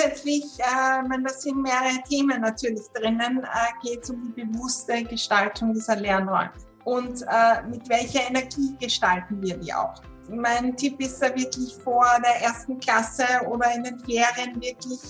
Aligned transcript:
grundsätzlich, 0.00 0.44
äh, 0.58 1.08
wenn 1.08 1.24
das 1.24 1.42
sind 1.42 1.62
mehrere 1.62 2.02
Themen 2.08 2.40
natürlich 2.40 2.86
drinnen, 2.94 3.42
äh, 3.42 3.86
geht 3.86 4.02
es 4.02 4.10
um 4.10 4.32
die 4.34 4.44
bewusste 4.44 5.04
Gestaltung 5.04 5.72
dieser 5.74 5.96
Lernräume. 5.96 6.50
Und 6.84 7.22
äh, 7.22 7.62
mit 7.68 7.88
welcher 7.88 8.28
Energie 8.28 8.74
gestalten 8.80 9.42
wir 9.42 9.56
die 9.58 9.72
auch? 9.72 10.02
Mein 10.30 10.76
Tipp 10.76 11.00
ist 11.00 11.20
da 11.22 11.28
wirklich 11.28 11.74
vor 11.84 12.06
der 12.24 12.42
ersten 12.42 12.78
Klasse 12.78 13.24
oder 13.48 13.74
in 13.74 13.84
den 13.84 13.98
Ferien 13.98 14.54
wirklich, 14.60 15.00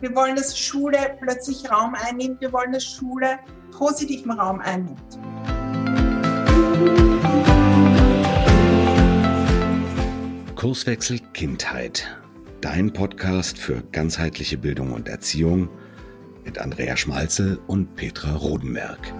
wir 0.00 0.14
wollen, 0.14 0.36
dass 0.36 0.58
Schule 0.58 1.16
plötzlich 1.20 1.70
Raum 1.70 1.94
einnimmt, 1.94 2.40
wir 2.40 2.52
wollen, 2.52 2.72
dass 2.72 2.84
Schule 2.84 3.38
positiven 3.70 4.32
Raum 4.32 4.60
einnimmt. 4.60 5.18
Kurswechsel 10.56 11.20
Kindheit 11.32 12.23
dein 12.64 12.94
Podcast 12.94 13.58
für 13.58 13.82
ganzheitliche 13.92 14.56
Bildung 14.56 14.92
und 14.92 15.06
Erziehung 15.06 15.68
mit 16.46 16.58
Andrea 16.58 16.96
Schmalzel 16.96 17.60
und 17.66 17.94
Petra 17.94 18.34
Rodenberg. 18.36 19.12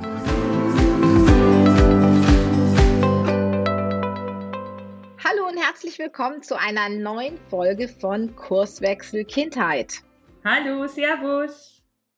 Hallo 5.22 5.46
und 5.46 5.58
herzlich 5.58 5.98
willkommen 5.98 6.42
zu 6.42 6.58
einer 6.58 6.88
neuen 6.88 7.36
Folge 7.50 7.88
von 7.88 8.34
Kurswechsel 8.34 9.26
Kindheit. 9.26 9.96
Hallo, 10.42 10.86
Servus. 10.86 11.73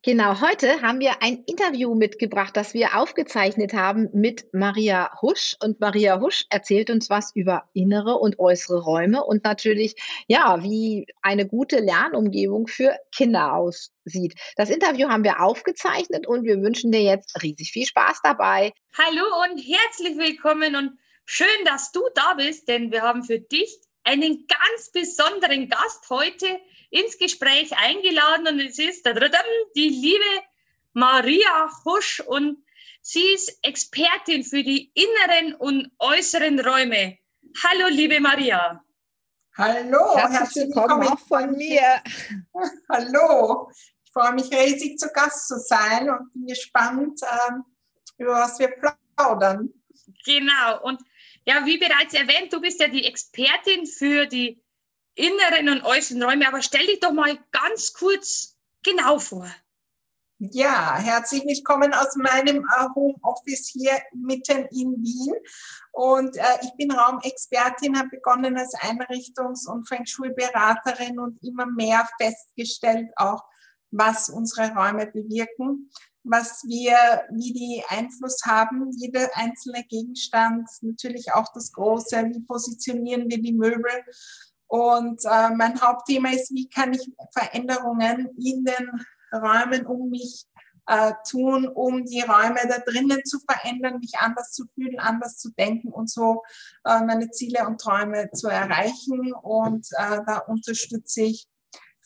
Genau, 0.06 0.40
heute 0.40 0.82
haben 0.82 1.00
wir 1.00 1.20
ein 1.20 1.42
Interview 1.48 1.92
mitgebracht, 1.96 2.56
das 2.56 2.74
wir 2.74 2.96
aufgezeichnet 2.96 3.72
haben 3.72 4.08
mit 4.12 4.46
Maria 4.54 5.10
Husch. 5.20 5.56
Und 5.60 5.80
Maria 5.80 6.20
Husch 6.20 6.44
erzählt 6.48 6.90
uns 6.90 7.10
was 7.10 7.34
über 7.34 7.68
innere 7.72 8.14
und 8.14 8.38
äußere 8.38 8.84
Räume 8.84 9.24
und 9.24 9.42
natürlich, 9.42 9.96
ja, 10.28 10.62
wie 10.62 11.08
eine 11.22 11.44
gute 11.44 11.80
Lernumgebung 11.80 12.68
für 12.68 12.96
Kinder 13.12 13.54
aussieht. 13.54 14.36
Das 14.54 14.70
Interview 14.70 15.08
haben 15.08 15.24
wir 15.24 15.40
aufgezeichnet 15.40 16.28
und 16.28 16.44
wir 16.44 16.62
wünschen 16.62 16.92
dir 16.92 17.02
jetzt 17.02 17.42
riesig 17.42 17.72
viel 17.72 17.86
Spaß 17.86 18.20
dabei. 18.22 18.72
Hallo 18.96 19.24
und 19.50 19.58
herzlich 19.58 20.16
willkommen 20.18 20.76
und 20.76 20.92
schön, 21.24 21.48
dass 21.64 21.90
du 21.90 22.00
da 22.14 22.34
bist, 22.34 22.68
denn 22.68 22.92
wir 22.92 23.02
haben 23.02 23.24
für 23.24 23.40
dich 23.40 23.76
einen 24.04 24.46
ganz 24.46 24.92
besonderen 24.92 25.68
Gast 25.68 26.08
heute 26.10 26.46
ins 26.90 27.18
Gespräch 27.18 27.76
eingeladen 27.76 28.46
und 28.46 28.60
es 28.60 28.78
ist 28.78 29.06
die 29.06 29.88
liebe 29.88 30.42
Maria 30.92 31.70
Husch 31.84 32.20
und 32.20 32.64
sie 33.02 33.26
ist 33.34 33.58
Expertin 33.62 34.44
für 34.44 34.62
die 34.62 34.90
inneren 34.94 35.54
und 35.54 35.90
äußeren 35.98 36.60
Räume. 36.60 37.18
Hallo, 37.64 37.88
liebe 37.88 38.20
Maria. 38.20 38.82
Hallo, 39.56 40.16
herzlich, 40.16 40.38
herzlich 40.38 40.64
willkommen 40.66 41.08
auch 41.08 41.18
von 41.18 41.56
mir. 41.56 42.02
Hallo, 42.90 43.70
ich 44.04 44.12
freue 44.12 44.34
mich 44.34 44.50
riesig 44.52 44.98
zu 44.98 45.08
Gast 45.12 45.48
zu 45.48 45.58
sein 45.58 46.10
und 46.10 46.32
bin 46.34 46.46
gespannt, 46.46 47.20
ähm, 47.22 47.64
über 48.18 48.32
was 48.32 48.58
wir 48.58 48.74
plaudern. 49.16 49.72
Genau, 50.24 50.82
und 50.82 51.00
ja, 51.46 51.64
wie 51.64 51.78
bereits 51.78 52.12
erwähnt, 52.12 52.52
du 52.52 52.60
bist 52.60 52.80
ja 52.80 52.88
die 52.88 53.04
Expertin 53.04 53.86
für 53.86 54.26
die 54.26 54.60
inneren 55.16 55.68
und 55.70 55.84
äußeren 55.84 56.22
Räume. 56.22 56.46
Aber 56.46 56.62
stell 56.62 56.86
dich 56.86 57.00
doch 57.00 57.12
mal 57.12 57.36
ganz 57.50 57.92
kurz 57.92 58.56
genau 58.84 59.18
vor. 59.18 59.50
Ja, 60.38 60.98
herzlich 60.98 61.44
willkommen 61.46 61.94
aus 61.94 62.14
meinem 62.16 62.58
äh, 62.58 62.86
Homeoffice 62.94 63.68
hier 63.68 63.98
mitten 64.12 64.66
in 64.66 65.02
Wien. 65.02 65.34
Und 65.92 66.36
äh, 66.36 66.42
ich 66.60 66.74
bin 66.76 66.90
Raumexpertin, 66.90 67.98
habe 67.98 68.10
begonnen 68.10 68.58
als 68.58 68.74
Einrichtungs- 68.74 69.66
und 69.66 69.88
Feng 69.88 70.04
Shui-Beraterin 70.04 71.18
und 71.18 71.42
immer 71.42 71.64
mehr 71.64 72.06
festgestellt 72.20 73.08
auch, 73.16 73.42
was 73.90 74.28
unsere 74.28 74.74
Räume 74.74 75.06
bewirken, 75.06 75.90
was 76.22 76.64
wir, 76.64 77.24
wie 77.30 77.54
die 77.54 77.82
Einfluss 77.88 78.42
haben, 78.44 78.90
jeder 78.90 79.34
einzelne 79.36 79.84
Gegenstand, 79.84 80.68
natürlich 80.82 81.32
auch 81.32 81.50
das 81.54 81.72
Große, 81.72 82.24
wie 82.34 82.40
positionieren 82.40 83.30
wir 83.30 83.40
die 83.40 83.54
Möbel 83.54 84.04
und 84.68 85.24
äh, 85.24 85.50
mein 85.50 85.80
Hauptthema 85.80 86.30
ist, 86.30 86.52
wie 86.52 86.68
kann 86.68 86.92
ich 86.92 87.12
Veränderungen 87.32 88.28
in 88.36 88.64
den 88.64 89.06
Räumen 89.32 89.86
um 89.86 90.10
mich 90.10 90.46
äh, 90.86 91.12
tun, 91.28 91.68
um 91.68 92.04
die 92.04 92.20
Räume 92.20 92.60
da 92.68 92.78
drinnen 92.78 93.24
zu 93.24 93.38
verändern, 93.40 93.98
mich 93.98 94.14
anders 94.18 94.52
zu 94.52 94.64
fühlen, 94.74 94.98
anders 94.98 95.36
zu 95.36 95.50
denken 95.50 95.88
und 95.88 96.10
so 96.10 96.42
äh, 96.84 97.00
meine 97.00 97.30
Ziele 97.30 97.66
und 97.66 97.80
Träume 97.80 98.30
zu 98.32 98.48
erreichen. 98.48 99.32
Und 99.34 99.86
äh, 99.98 100.20
da 100.26 100.38
unterstütze 100.46 101.22
ich 101.22 101.46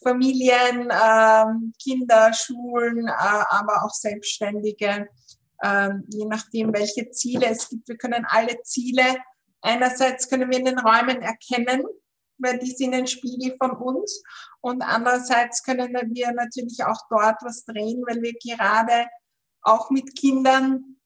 Familien, 0.02 0.90
äh, 0.90 1.44
Kinder, 1.82 2.32
Schulen, 2.32 3.06
äh, 3.06 3.12
aber 3.50 3.84
auch 3.84 3.92
Selbstständige, 3.92 5.08
äh, 5.58 5.90
je 6.08 6.24
nachdem, 6.24 6.72
welche 6.72 7.10
Ziele 7.10 7.46
es 7.46 7.68
gibt. 7.68 7.88
Wir 7.88 7.98
können 7.98 8.26
alle 8.26 8.62
Ziele, 8.62 9.16
einerseits 9.60 10.28
können 10.28 10.50
wir 10.50 10.58
in 10.58 10.64
den 10.64 10.78
Räumen 10.78 11.20
erkennen, 11.20 11.84
weil 12.40 12.58
die 12.58 12.70
sind 12.70 12.94
ein 12.94 13.06
Spiegel 13.06 13.56
von 13.58 13.72
uns. 13.72 14.22
Und 14.60 14.82
andererseits 14.82 15.62
können 15.62 15.92
wir 16.12 16.32
natürlich 16.32 16.82
auch 16.84 17.00
dort 17.08 17.42
was 17.42 17.64
drehen, 17.64 18.02
weil 18.06 18.20
wir 18.22 18.34
gerade 18.34 19.06
auch 19.62 19.90
mit 19.90 20.16
Kindern 20.16 20.96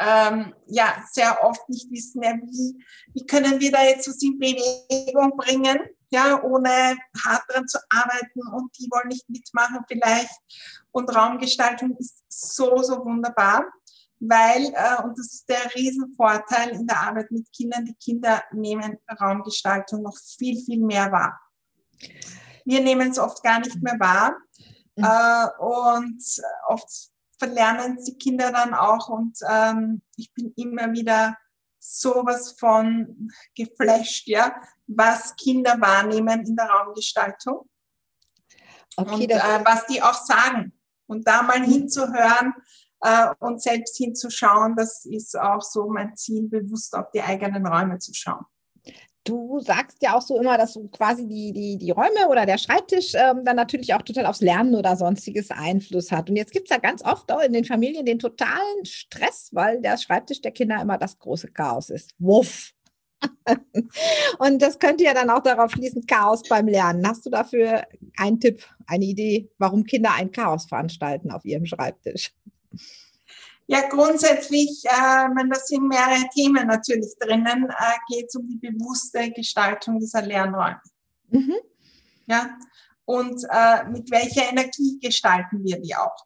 ähm, 0.00 0.54
ja 0.66 1.04
sehr 1.10 1.42
oft 1.42 1.68
nicht 1.68 1.90
wissen, 1.90 2.22
ja, 2.22 2.34
wie, 2.34 2.84
wie 3.14 3.26
können 3.26 3.60
wir 3.60 3.72
da 3.72 3.82
jetzt 3.82 4.08
was 4.08 4.22
in 4.22 4.38
Bewegung 4.38 5.36
bringen, 5.36 5.78
ja, 6.10 6.42
ohne 6.42 6.96
hart 7.24 7.42
dran 7.48 7.66
zu 7.66 7.78
arbeiten 7.90 8.40
und 8.54 8.70
die 8.78 8.88
wollen 8.90 9.08
nicht 9.08 9.28
mitmachen 9.28 9.84
vielleicht. 9.88 10.32
Und 10.92 11.14
Raumgestaltung 11.14 11.96
ist 11.96 12.22
so, 12.28 12.80
so 12.82 13.04
wunderbar 13.04 13.64
weil, 14.20 14.66
äh, 14.74 15.02
und 15.02 15.18
das 15.18 15.32
ist 15.32 15.48
der 15.48 15.74
Riesenvorteil 15.74 16.70
in 16.70 16.86
der 16.86 17.00
Arbeit 17.00 17.30
mit 17.30 17.50
Kindern, 17.52 17.84
die 17.84 17.94
Kinder 17.94 18.42
nehmen 18.52 18.98
Raumgestaltung 19.20 20.02
noch 20.02 20.16
viel, 20.16 20.60
viel 20.64 20.80
mehr 20.80 21.10
wahr. 21.12 21.40
Wir 22.64 22.80
nehmen 22.80 23.10
es 23.10 23.18
oft 23.18 23.42
gar 23.42 23.60
nicht 23.60 23.82
mehr 23.82 23.98
wahr 23.98 24.36
mhm. 24.96 25.04
äh, 25.04 25.48
und 25.58 26.22
oft 26.68 27.10
verlernen 27.38 27.98
die 28.04 28.18
Kinder 28.18 28.50
dann 28.50 28.74
auch 28.74 29.08
und 29.08 29.38
ähm, 29.48 30.02
ich 30.16 30.32
bin 30.34 30.52
immer 30.56 30.92
wieder 30.92 31.36
sowas 31.78 32.56
von 32.58 33.30
geflasht, 33.54 34.26
ja, 34.26 34.60
was 34.86 35.36
Kinder 35.36 35.80
wahrnehmen 35.80 36.44
in 36.44 36.56
der 36.56 36.66
Raumgestaltung 36.66 37.68
okay, 38.96 39.12
und 39.12 39.30
äh, 39.30 39.64
was 39.64 39.86
die 39.86 40.02
auch 40.02 40.14
sagen. 40.14 40.72
Und 41.06 41.26
da 41.26 41.42
mal 41.42 41.62
hinzuhören, 41.62 42.52
äh, 43.02 43.28
und 43.40 43.62
selbst 43.62 43.96
hinzuschauen, 43.96 44.74
das 44.76 45.04
ist 45.04 45.38
auch 45.38 45.62
so 45.62 45.88
mein 45.88 46.16
Ziel, 46.16 46.48
bewusst 46.48 46.94
auf 46.94 47.10
die 47.12 47.22
eigenen 47.22 47.66
Räume 47.66 47.98
zu 47.98 48.12
schauen. 48.14 48.44
Du 49.24 49.60
sagst 49.60 50.02
ja 50.02 50.16
auch 50.16 50.22
so 50.22 50.40
immer, 50.40 50.56
dass 50.56 50.72
so 50.72 50.88
quasi 50.88 51.28
die, 51.28 51.52
die, 51.52 51.76
die 51.76 51.90
Räume 51.90 52.28
oder 52.30 52.46
der 52.46 52.56
Schreibtisch 52.56 53.12
ähm, 53.14 53.44
dann 53.44 53.56
natürlich 53.56 53.92
auch 53.92 54.00
total 54.00 54.24
aufs 54.24 54.40
Lernen 54.40 54.74
oder 54.74 54.96
sonstiges 54.96 55.50
Einfluss 55.50 56.10
hat. 56.10 56.30
Und 56.30 56.36
jetzt 56.36 56.52
gibt 56.52 56.70
es 56.70 56.74
ja 56.74 56.80
ganz 56.80 57.04
oft 57.04 57.30
auch 57.30 57.42
in 57.42 57.52
den 57.52 57.66
Familien 57.66 58.06
den 58.06 58.18
totalen 58.18 58.84
Stress, 58.84 59.50
weil 59.52 59.82
der 59.82 59.98
Schreibtisch 59.98 60.40
der 60.40 60.52
Kinder 60.52 60.80
immer 60.80 60.96
das 60.96 61.18
große 61.18 61.48
Chaos 61.48 61.90
ist. 61.90 62.14
Wuff! 62.18 62.72
Und 64.38 64.62
das 64.62 64.78
könnte 64.78 65.04
ja 65.04 65.12
dann 65.12 65.28
auch 65.28 65.42
darauf 65.42 65.72
schließen, 65.72 66.06
Chaos 66.06 66.42
beim 66.48 66.66
Lernen. 66.66 67.06
Hast 67.06 67.26
du 67.26 67.30
dafür 67.30 67.82
einen 68.16 68.40
Tipp, 68.40 68.64
eine 68.86 69.04
Idee, 69.04 69.50
warum 69.58 69.84
Kinder 69.84 70.12
ein 70.14 70.32
Chaos 70.32 70.66
veranstalten 70.66 71.30
auf 71.30 71.44
ihrem 71.44 71.66
Schreibtisch? 71.66 72.32
Ja, 73.66 73.86
grundsätzlich, 73.88 74.84
äh, 74.86 75.28
wenn 75.34 75.50
das 75.50 75.68
sind 75.68 75.88
mehrere 75.88 76.26
Themen 76.34 76.66
natürlich 76.66 77.14
drinnen, 77.18 77.68
äh, 77.68 77.96
geht 78.08 78.26
es 78.28 78.34
um 78.34 78.48
die 78.48 78.56
bewusste 78.56 79.30
Gestaltung 79.30 80.00
dieser 80.00 80.22
Lernräume. 80.22 80.80
Mhm. 81.28 81.56
Ja, 82.26 82.58
und 83.04 83.44
äh, 83.50 83.84
mit 83.84 84.10
welcher 84.10 84.48
Energie 84.48 84.98
gestalten 85.00 85.62
wir 85.64 85.80
die 85.80 85.94
auch. 85.94 86.24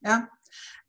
Ja, 0.00 0.28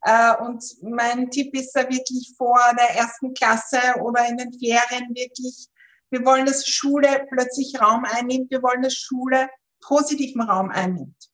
äh, 0.02 0.36
und 0.42 0.64
mein 0.82 1.30
Tipp 1.30 1.54
ist 1.54 1.72
da 1.72 1.88
wirklich 1.88 2.34
vor 2.36 2.60
der 2.76 2.96
ersten 2.96 3.34
Klasse 3.34 3.80
oder 4.00 4.26
in 4.28 4.36
den 4.36 4.52
Ferien 4.52 5.14
wirklich, 5.14 5.68
wir 6.10 6.24
wollen, 6.24 6.46
dass 6.46 6.66
Schule 6.66 7.26
plötzlich 7.30 7.80
Raum 7.80 8.04
einnimmt, 8.04 8.50
wir 8.50 8.62
wollen, 8.62 8.82
dass 8.82 8.94
Schule 8.94 9.48
positiven 9.80 10.42
Raum 10.42 10.70
einnimmt. 10.70 11.30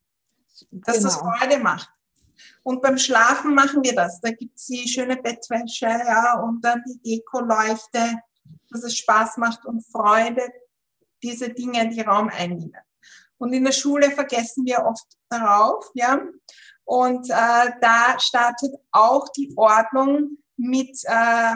Dass 0.70 0.98
genau. 0.98 1.08
das 1.08 1.16
Freude 1.16 1.58
macht. 1.60 1.90
Und 2.62 2.82
beim 2.82 2.98
Schlafen 2.98 3.54
machen 3.54 3.82
wir 3.82 3.94
das. 3.94 4.20
Da 4.20 4.30
gibt's 4.30 4.66
die 4.66 4.88
schöne 4.88 5.16
Bettwäsche, 5.16 5.86
ja, 5.86 6.40
und 6.40 6.64
dann 6.64 6.82
die 6.86 7.00
Dekoleuchte, 7.16 8.20
dass 8.70 8.82
es 8.82 8.96
Spaß 8.96 9.36
macht 9.38 9.64
und 9.64 9.84
Freude, 9.86 10.42
diese 11.22 11.50
Dinge, 11.50 11.88
die 11.88 12.00
Raum 12.00 12.28
einnehmen. 12.28 12.80
Und 13.38 13.52
in 13.52 13.64
der 13.64 13.72
Schule 13.72 14.10
vergessen 14.10 14.64
wir 14.66 14.84
oft 14.84 15.06
darauf, 15.28 15.90
ja. 15.94 16.20
Und 16.84 17.28
äh, 17.28 17.70
da 17.80 18.18
startet 18.18 18.74
auch 18.92 19.28
die 19.30 19.52
Ordnung 19.56 20.38
mit, 20.56 20.98
äh, 21.04 21.54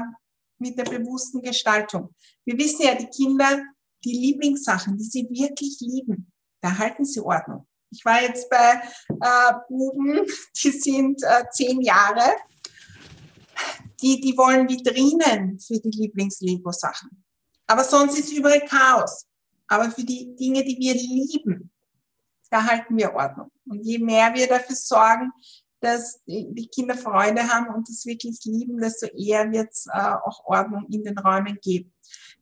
mit 0.58 0.78
der 0.78 0.84
bewussten 0.84 1.42
Gestaltung. 1.42 2.14
Wir 2.44 2.58
wissen 2.58 2.82
ja, 2.82 2.94
die 2.94 3.08
Kinder, 3.08 3.62
die 4.04 4.12
Lieblingssachen, 4.12 4.96
die 4.96 5.04
sie 5.04 5.28
wirklich 5.30 5.78
lieben, 5.80 6.30
da 6.60 6.76
halten 6.76 7.04
sie 7.04 7.20
Ordnung. 7.20 7.66
Ich 7.92 8.04
war 8.04 8.22
jetzt 8.22 8.48
bei 8.48 8.80
äh, 9.08 9.52
Buben, 9.68 10.26
die 10.62 10.70
sind 10.70 11.22
äh, 11.22 11.44
zehn 11.50 11.80
Jahre, 11.82 12.32
die, 14.00 14.20
die 14.20 14.36
wollen 14.36 14.68
Vitrinen 14.68 15.60
für 15.60 15.78
die 15.78 15.90
Lieblings-Lego-Sachen. 15.90 17.22
Aber 17.66 17.84
sonst 17.84 18.18
ist 18.18 18.32
überall 18.32 18.64
Chaos. 18.64 19.26
Aber 19.68 19.90
für 19.90 20.04
die 20.04 20.34
Dinge, 20.34 20.64
die 20.64 20.76
wir 20.78 20.94
lieben, 20.94 21.70
da 22.50 22.64
halten 22.64 22.96
wir 22.96 23.14
Ordnung. 23.14 23.50
Und 23.66 23.82
je 23.82 23.98
mehr 23.98 24.34
wir 24.34 24.46
dafür 24.46 24.76
sorgen, 24.76 25.30
dass 25.80 26.20
die 26.26 26.68
Kinder 26.68 26.96
Freude 26.96 27.46
haben 27.48 27.74
und 27.74 27.88
das 27.88 28.06
wirklich 28.06 28.38
lieben, 28.44 28.78
desto 28.78 29.06
eher 29.06 29.50
wird 29.50 29.70
es 29.72 29.86
äh, 29.86 30.14
auch 30.24 30.44
Ordnung 30.44 30.86
in 30.90 31.04
den 31.04 31.18
Räumen 31.18 31.58
geben. 31.60 31.92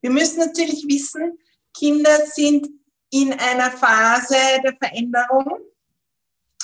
Wir 0.00 0.10
müssen 0.10 0.38
natürlich 0.38 0.84
wissen, 0.86 1.38
Kinder 1.74 2.26
sind 2.26 2.68
in 3.10 3.32
einer 3.32 3.70
Phase 3.70 4.36
der 4.64 4.76
Veränderung. 4.80 5.60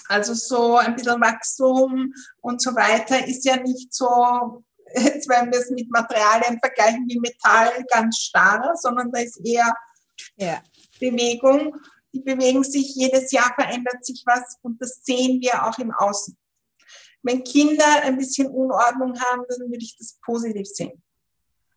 Also 0.09 0.35
so 0.35 0.77
ein 0.77 0.95
bisschen 0.95 1.21
Wachstum 1.21 2.13
und 2.41 2.63
so 2.63 2.75
weiter 2.75 3.27
ist 3.27 3.45
ja 3.45 3.57
nicht 3.57 3.93
so, 3.93 4.65
jetzt 4.95 5.29
wenn 5.29 5.51
wir 5.51 5.59
es 5.59 5.71
mit 5.71 5.91
Materialien 5.91 6.61
vergleichen 6.61 7.07
wie 7.09 7.19
Metall 7.19 7.85
ganz 7.91 8.19
starr, 8.19 8.75
sondern 8.77 9.11
da 9.11 9.21
ist 9.21 9.45
eher 9.45 9.75
ja. 10.37 10.63
Bewegung. 11.01 11.77
Die 12.13 12.21
bewegen 12.21 12.63
sich, 12.63 12.95
jedes 12.95 13.33
Jahr 13.33 13.53
verändert 13.55 14.05
sich 14.05 14.23
was 14.27 14.57
und 14.63 14.81
das 14.81 15.01
sehen 15.03 15.41
wir 15.41 15.67
auch 15.67 15.79
im 15.79 15.93
Außen. 15.93 16.37
Wenn 17.23 17.43
Kinder 17.43 18.03
ein 18.03 18.17
bisschen 18.17 18.47
Unordnung 18.47 19.21
haben, 19.21 19.43
dann 19.49 19.69
würde 19.69 19.83
ich 19.83 19.99
das 19.99 20.19
positiv 20.25 20.69
sehen. 20.69 21.03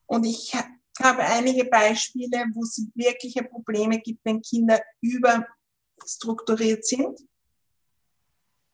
Und 0.06 0.24
ich 0.24 0.56
habe 1.00 1.22
einige 1.22 1.66
Beispiele, 1.66 2.46
wo 2.54 2.64
es 2.64 2.86
wirkliche 2.96 3.44
Probleme 3.44 4.00
gibt, 4.00 4.24
wenn 4.24 4.42
Kinder 4.42 4.80
überstrukturiert 5.02 6.86
sind. 6.86 7.20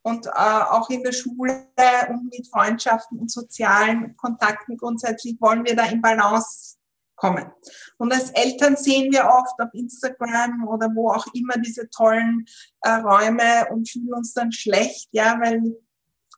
Und 0.02 0.28
äh, 0.28 0.30
auch 0.30 0.90
in 0.92 1.04
der 1.04 1.14
Schule 1.14 1.68
und 2.10 2.26
mit 2.26 2.48
Freundschaften 2.48 3.18
und 3.18 3.32
sozialen 3.32 4.16
Kontakten 4.18 4.78
grundsätzlich 4.78 5.36
wollen 5.42 5.66
wir 5.66 5.76
da 5.76 5.86
in 5.86 6.00
Balance 6.02 6.76
kommen. 7.16 7.52
Und 7.98 8.14
als 8.14 8.30
Eltern 8.32 8.76
sehen 8.76 9.12
wir 9.12 9.26
oft 9.26 9.60
auf 9.60 9.74
Instagram 9.74 10.68
oder 10.68 10.90
wo 10.94 11.12
auch 11.12 11.26
immer 11.34 11.58
diese 11.58 11.90
tollen 11.90 12.46
äh, 12.82 12.92
Räume 12.92 13.68
und 13.72 13.90
fühlen 13.90 14.14
uns 14.14 14.34
dann 14.34 14.52
schlecht, 14.52 15.10
ja, 15.12 15.40
weil 15.42 15.76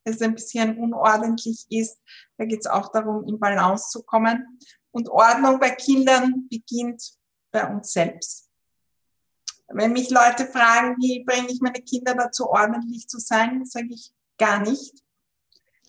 es 0.05 0.21
ein 0.21 0.35
bisschen 0.35 0.77
unordentlich 0.77 1.65
ist. 1.69 1.99
Da 2.37 2.45
geht 2.45 2.61
es 2.61 2.67
auch 2.67 2.91
darum, 2.91 3.27
in 3.27 3.39
Balance 3.39 3.89
zu 3.89 4.03
kommen. 4.03 4.59
Und 4.91 5.09
Ordnung 5.09 5.59
bei 5.59 5.71
Kindern 5.71 6.47
beginnt 6.49 7.17
bei 7.51 7.67
uns 7.67 7.91
selbst. 7.91 8.49
Wenn 9.69 9.91
mich 9.91 10.09
Leute 10.09 10.45
fragen, 10.45 10.95
wie 10.99 11.23
bringe 11.25 11.49
ich 11.49 11.59
meine 11.59 11.81
Kinder 11.81 12.15
dazu, 12.15 12.49
ordentlich 12.49 13.07
zu 13.07 13.19
sein, 13.19 13.65
sage 13.65 13.89
ich 13.89 14.13
gar 14.37 14.59
nicht. 14.59 15.03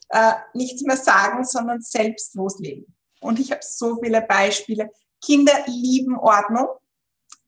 Äh, 0.09 0.35
nichts 0.55 0.83
mehr 0.83 0.97
sagen, 0.97 1.45
sondern 1.45 1.81
selbst 1.81 2.35
loslegen. 2.35 2.95
Und 3.21 3.39
ich 3.39 3.53
habe 3.53 3.61
so 3.62 4.00
viele 4.03 4.23
Beispiele. 4.23 4.91
Kinder 5.23 5.53
lieben 5.67 6.17
Ordnung 6.19 6.69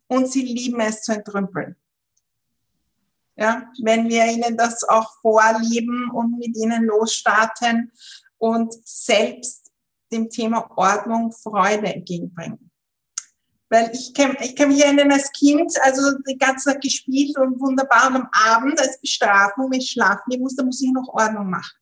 und 0.09 0.31
sie 0.31 0.43
lieben 0.43 0.81
es 0.81 1.03
zu 1.03 1.13
entrümpeln. 1.13 1.77
Ja, 3.37 3.73
wenn 3.83 4.09
wir 4.09 4.27
ihnen 4.27 4.57
das 4.57 4.85
auch 4.85 5.19
vorleben 5.23 6.11
und 6.11 6.39
mit 6.39 6.57
ihnen 6.57 6.85
losstarten 6.85 7.91
und 8.41 8.75
selbst 8.85 9.71
dem 10.11 10.29
Thema 10.29 10.69
Ordnung 10.77 11.31
Freude 11.31 11.95
entgegenbringen. 11.95 12.71
Weil 13.69 13.93
ich 13.95 14.13
kann, 14.15 14.37
ich 14.41 14.57
kann 14.57 14.69
mich 14.69 14.83
erinnern, 14.83 15.13
als 15.13 15.31
Kind, 15.31 15.73
also 15.83 16.19
die 16.29 16.39
ganze 16.39 16.71
Zeit 16.71 16.81
gespielt 16.83 17.39
und 17.39 17.61
wunderbar 17.61 18.09
und 18.09 18.17
am 18.17 18.29
Abend 18.33 18.81
als 18.81 19.01
Bestrafung, 19.01 19.71
wenn 19.71 19.79
ich 19.79 19.93
schlafen 19.93 20.25
gehen 20.29 20.41
muss, 20.41 20.57
da 20.57 20.65
muss 20.65 20.83
ich 20.83 20.91
noch 20.91 21.09
Ordnung 21.09 21.51
machen. 21.51 21.77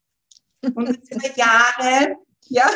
Und 0.74 0.88
jetzt 0.88 1.14
über 1.14 1.28
Jahre, 1.36 2.16
ja, 2.48 2.68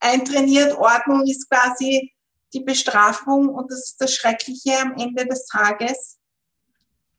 eintrainiert, 0.00 0.76
Ordnung 0.76 1.24
ist 1.26 1.48
quasi 1.48 2.12
die 2.52 2.60
Bestrafung 2.60 3.48
und 3.50 3.70
das 3.70 3.90
ist 3.90 4.00
das 4.00 4.14
Schreckliche 4.14 4.80
am 4.80 4.94
Ende 4.96 5.26
des 5.26 5.46
Tages. 5.46 6.17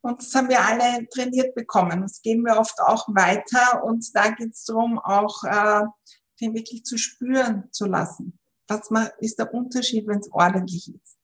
Und 0.01 0.21
das 0.21 0.33
haben 0.33 0.49
wir 0.49 0.61
alle 0.61 1.07
trainiert 1.09 1.55
bekommen. 1.55 2.01
Das 2.01 2.21
geben 2.21 2.43
wir 2.43 2.57
oft 2.57 2.79
auch 2.79 3.07
weiter. 3.09 3.83
Und 3.83 4.05
da 4.15 4.29
geht 4.29 4.53
es 4.53 4.63
darum, 4.63 4.97
auch 4.97 5.43
äh, 5.43 5.83
den 6.39 6.53
wirklich 6.53 6.85
zu 6.85 6.97
spüren 6.97 7.69
zu 7.71 7.85
lassen. 7.85 8.39
Was 8.67 8.89
ist 9.19 9.39
der 9.39 9.53
Unterschied, 9.53 10.07
wenn 10.07 10.19
es 10.19 10.31
ordentlich 10.31 10.93
ist? 10.93 11.17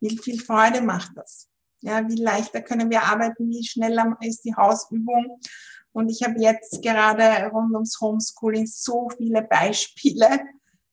Wie 0.00 0.18
viel 0.18 0.40
Freude 0.40 0.80
macht 0.80 1.12
das? 1.14 1.48
Ja, 1.80 2.08
wie 2.08 2.16
leichter 2.16 2.62
können 2.62 2.90
wir 2.90 3.02
arbeiten? 3.02 3.48
Wie 3.48 3.64
schneller 3.64 4.16
ist 4.20 4.44
die 4.44 4.54
Hausübung? 4.54 5.38
Und 5.92 6.10
ich 6.10 6.22
habe 6.22 6.40
jetzt 6.40 6.82
gerade 6.82 7.50
rund 7.50 7.72
ums 7.74 8.00
Homeschooling 8.00 8.66
so 8.66 9.08
viele 9.16 9.42
Beispiele, 9.42 10.40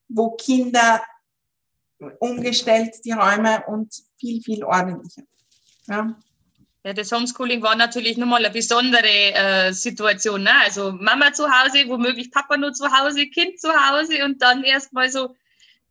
wo 0.08 0.32
Kinder 0.32 1.02
umgestellt 2.20 2.96
die 3.04 3.12
Räume 3.12 3.64
und 3.68 3.94
viel, 4.18 4.42
viel 4.42 4.64
ordentlicher. 4.64 5.24
Ja. 5.88 6.16
Ja, 6.86 6.92
das 6.92 7.14
Homeschooling 7.14 7.62
war 7.62 7.76
natürlich 7.78 8.18
nochmal 8.18 8.44
eine 8.44 8.54
besondere 8.54 9.08
äh, 9.08 9.72
Situation. 9.72 10.44
Ne? 10.44 10.52
Also 10.66 10.92
Mama 10.92 11.32
zu 11.32 11.46
Hause, 11.46 11.88
womöglich 11.88 12.30
Papa 12.30 12.58
nur 12.58 12.74
zu 12.74 12.92
Hause, 12.92 13.28
Kind 13.28 13.58
zu 13.60 13.70
Hause 13.70 14.26
und 14.26 14.42
dann 14.42 14.66
erstmal 14.66 15.10
so 15.10 15.34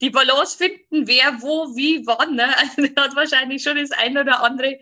die 0.02 0.10
Balance 0.10 0.58
finden, 0.58 1.06
wer, 1.06 1.40
wo, 1.40 1.74
wie, 1.74 2.06
wann. 2.06 2.34
Ne? 2.34 2.54
Also 2.58 2.82
das 2.82 3.04
hat 3.04 3.16
wahrscheinlich 3.16 3.62
schon 3.62 3.78
das 3.78 3.90
ein 3.92 4.18
oder 4.18 4.42
andere 4.42 4.80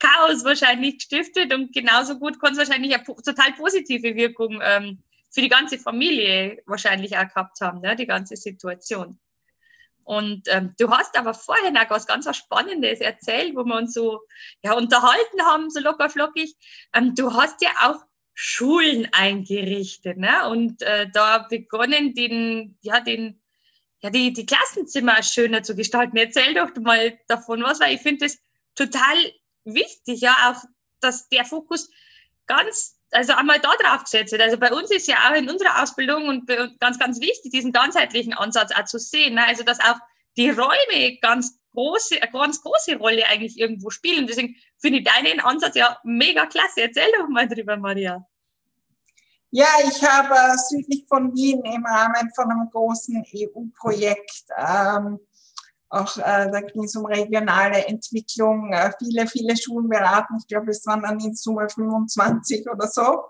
Chaos 0.00 0.44
wahrscheinlich 0.44 0.98
gestiftet 0.98 1.54
und 1.54 1.72
genauso 1.72 2.18
gut 2.18 2.40
kann 2.40 2.54
es 2.54 2.58
wahrscheinlich 2.58 2.92
eine 2.92 3.04
total 3.04 3.52
positive 3.52 4.16
Wirkung 4.16 4.60
ähm, 4.64 4.98
für 5.30 5.42
die 5.42 5.48
ganze 5.48 5.78
Familie 5.78 6.60
wahrscheinlich 6.66 7.16
auch 7.16 7.28
gehabt 7.28 7.60
haben, 7.60 7.80
ne? 7.82 7.94
die 7.94 8.06
ganze 8.06 8.34
Situation. 8.34 9.16
Und 10.04 10.42
ähm, 10.48 10.74
du 10.78 10.90
hast 10.90 11.16
aber 11.18 11.34
vorhin 11.34 11.76
auch 11.76 11.90
was 11.90 12.06
ganz 12.06 12.28
Spannendes 12.36 13.00
erzählt, 13.00 13.54
wo 13.54 13.64
wir 13.64 13.76
uns 13.76 13.94
so 13.94 14.20
ja, 14.62 14.74
unterhalten 14.74 15.42
haben, 15.42 15.70
so 15.70 15.80
locker 15.80 16.10
flockig. 16.10 16.54
Ähm, 16.94 17.14
du 17.14 17.32
hast 17.32 17.62
ja 17.62 17.70
auch 17.82 18.04
Schulen 18.34 19.08
eingerichtet 19.12 20.16
ne? 20.16 20.48
und 20.48 20.82
äh, 20.82 21.08
da 21.12 21.46
begonnen, 21.48 22.14
den, 22.14 22.78
ja, 22.80 23.00
den, 23.00 23.40
ja, 24.00 24.10
die, 24.10 24.32
die 24.32 24.46
Klassenzimmer 24.46 25.22
schöner 25.22 25.62
zu 25.62 25.76
gestalten. 25.76 26.16
Erzähl 26.16 26.54
doch 26.54 26.74
mal 26.76 27.18
davon 27.28 27.62
was, 27.62 27.80
weil 27.80 27.94
ich 27.94 28.00
finde 28.00 28.26
das 28.26 28.38
total 28.74 29.16
wichtig, 29.64 30.22
ja, 30.22 30.34
auch, 30.50 30.64
dass 31.00 31.28
der 31.28 31.44
Fokus 31.44 31.90
ganz 32.46 32.98
also 33.12 33.34
einmal 33.34 33.60
da 33.60 33.70
drauf 33.80 34.04
gesetzt 34.04 34.32
wird. 34.32 34.42
Also 34.42 34.58
bei 34.58 34.72
uns 34.72 34.90
ist 34.90 35.06
ja 35.06 35.16
auch 35.28 35.34
in 35.34 35.48
unserer 35.48 35.82
Ausbildung 35.82 36.28
und 36.28 36.46
ganz, 36.80 36.98
ganz 36.98 37.20
wichtig, 37.20 37.52
diesen 37.52 37.72
ganzheitlichen 37.72 38.32
Ansatz 38.32 38.72
auch 38.72 38.84
zu 38.84 38.98
sehen. 38.98 39.34
Ne? 39.34 39.46
Also 39.46 39.62
dass 39.62 39.80
auch 39.80 39.98
die 40.36 40.50
Räume 40.50 41.18
ganz 41.20 41.58
große, 41.72 42.22
eine 42.22 42.32
ganz 42.32 42.62
große 42.62 42.96
Rolle 42.96 43.26
eigentlich 43.26 43.58
irgendwo 43.58 43.90
spielen. 43.90 44.26
Deswegen 44.26 44.56
finde 44.78 44.98
ich 44.98 45.04
deinen 45.04 45.40
Ansatz 45.40 45.76
ja 45.76 45.98
mega 46.04 46.46
klasse. 46.46 46.82
Erzähl 46.82 47.10
doch 47.18 47.28
mal 47.28 47.48
drüber, 47.48 47.76
Maria. 47.76 48.26
Ja, 49.50 49.66
ich 49.84 50.02
habe 50.02 50.56
südlich 50.70 51.04
von 51.06 51.34
Wien 51.34 51.62
im 51.64 51.84
Rahmen 51.84 52.30
von 52.34 52.50
einem 52.50 52.70
großen 52.70 53.22
EU-Projekt 53.34 54.44
ähm, 54.56 55.20
auch 55.92 56.16
äh, 56.16 56.50
da 56.50 56.60
ging 56.62 56.84
es 56.84 56.96
um 56.96 57.04
regionale 57.04 57.86
Entwicklung, 57.86 58.72
äh, 58.72 58.90
viele, 58.98 59.26
viele 59.26 59.54
Schulen 59.56 59.90
beraten. 59.90 60.36
Ich 60.38 60.46
glaube, 60.46 60.70
es 60.70 60.86
waren 60.86 61.02
dann 61.02 61.20
in 61.20 61.34
Summe 61.34 61.68
25 61.68 62.66
oder 62.70 62.88
so. 62.88 63.24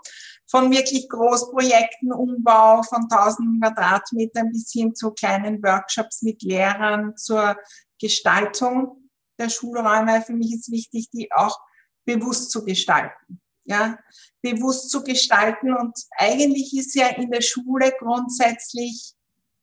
Von 0.49 0.71
wirklich 0.71 1.09
Großprojekten, 1.09 2.13
Umbau 2.13 2.83
von 2.85 3.09
1000 3.11 3.61
Quadratmetern 3.61 4.53
bis 4.53 4.71
hin 4.71 4.95
zu 4.95 5.11
kleinen 5.11 5.61
Workshops 5.63 6.23
mit 6.23 6.43
Lehrern 6.43 7.17
zur 7.17 7.57
Gestaltung 8.01 9.11
der 9.41 9.49
Schulräume. 9.49 10.23
Für 10.23 10.35
mich 10.35 10.55
ist 10.55 10.71
wichtig, 10.71 11.11
die 11.11 11.33
auch 11.33 11.59
bewusst 12.05 12.53
zu 12.53 12.65
gestalten. 12.65 13.41
Ja, 13.65 13.99
bewusst 14.41 14.91
zu 14.91 15.03
gestalten. 15.03 15.73
Und 15.75 15.99
eigentlich 16.17 16.77
ist 16.77 16.95
ja 16.95 17.09
in 17.09 17.31
der 17.31 17.43
Schule 17.43 17.93
grundsätzlich 17.99 19.15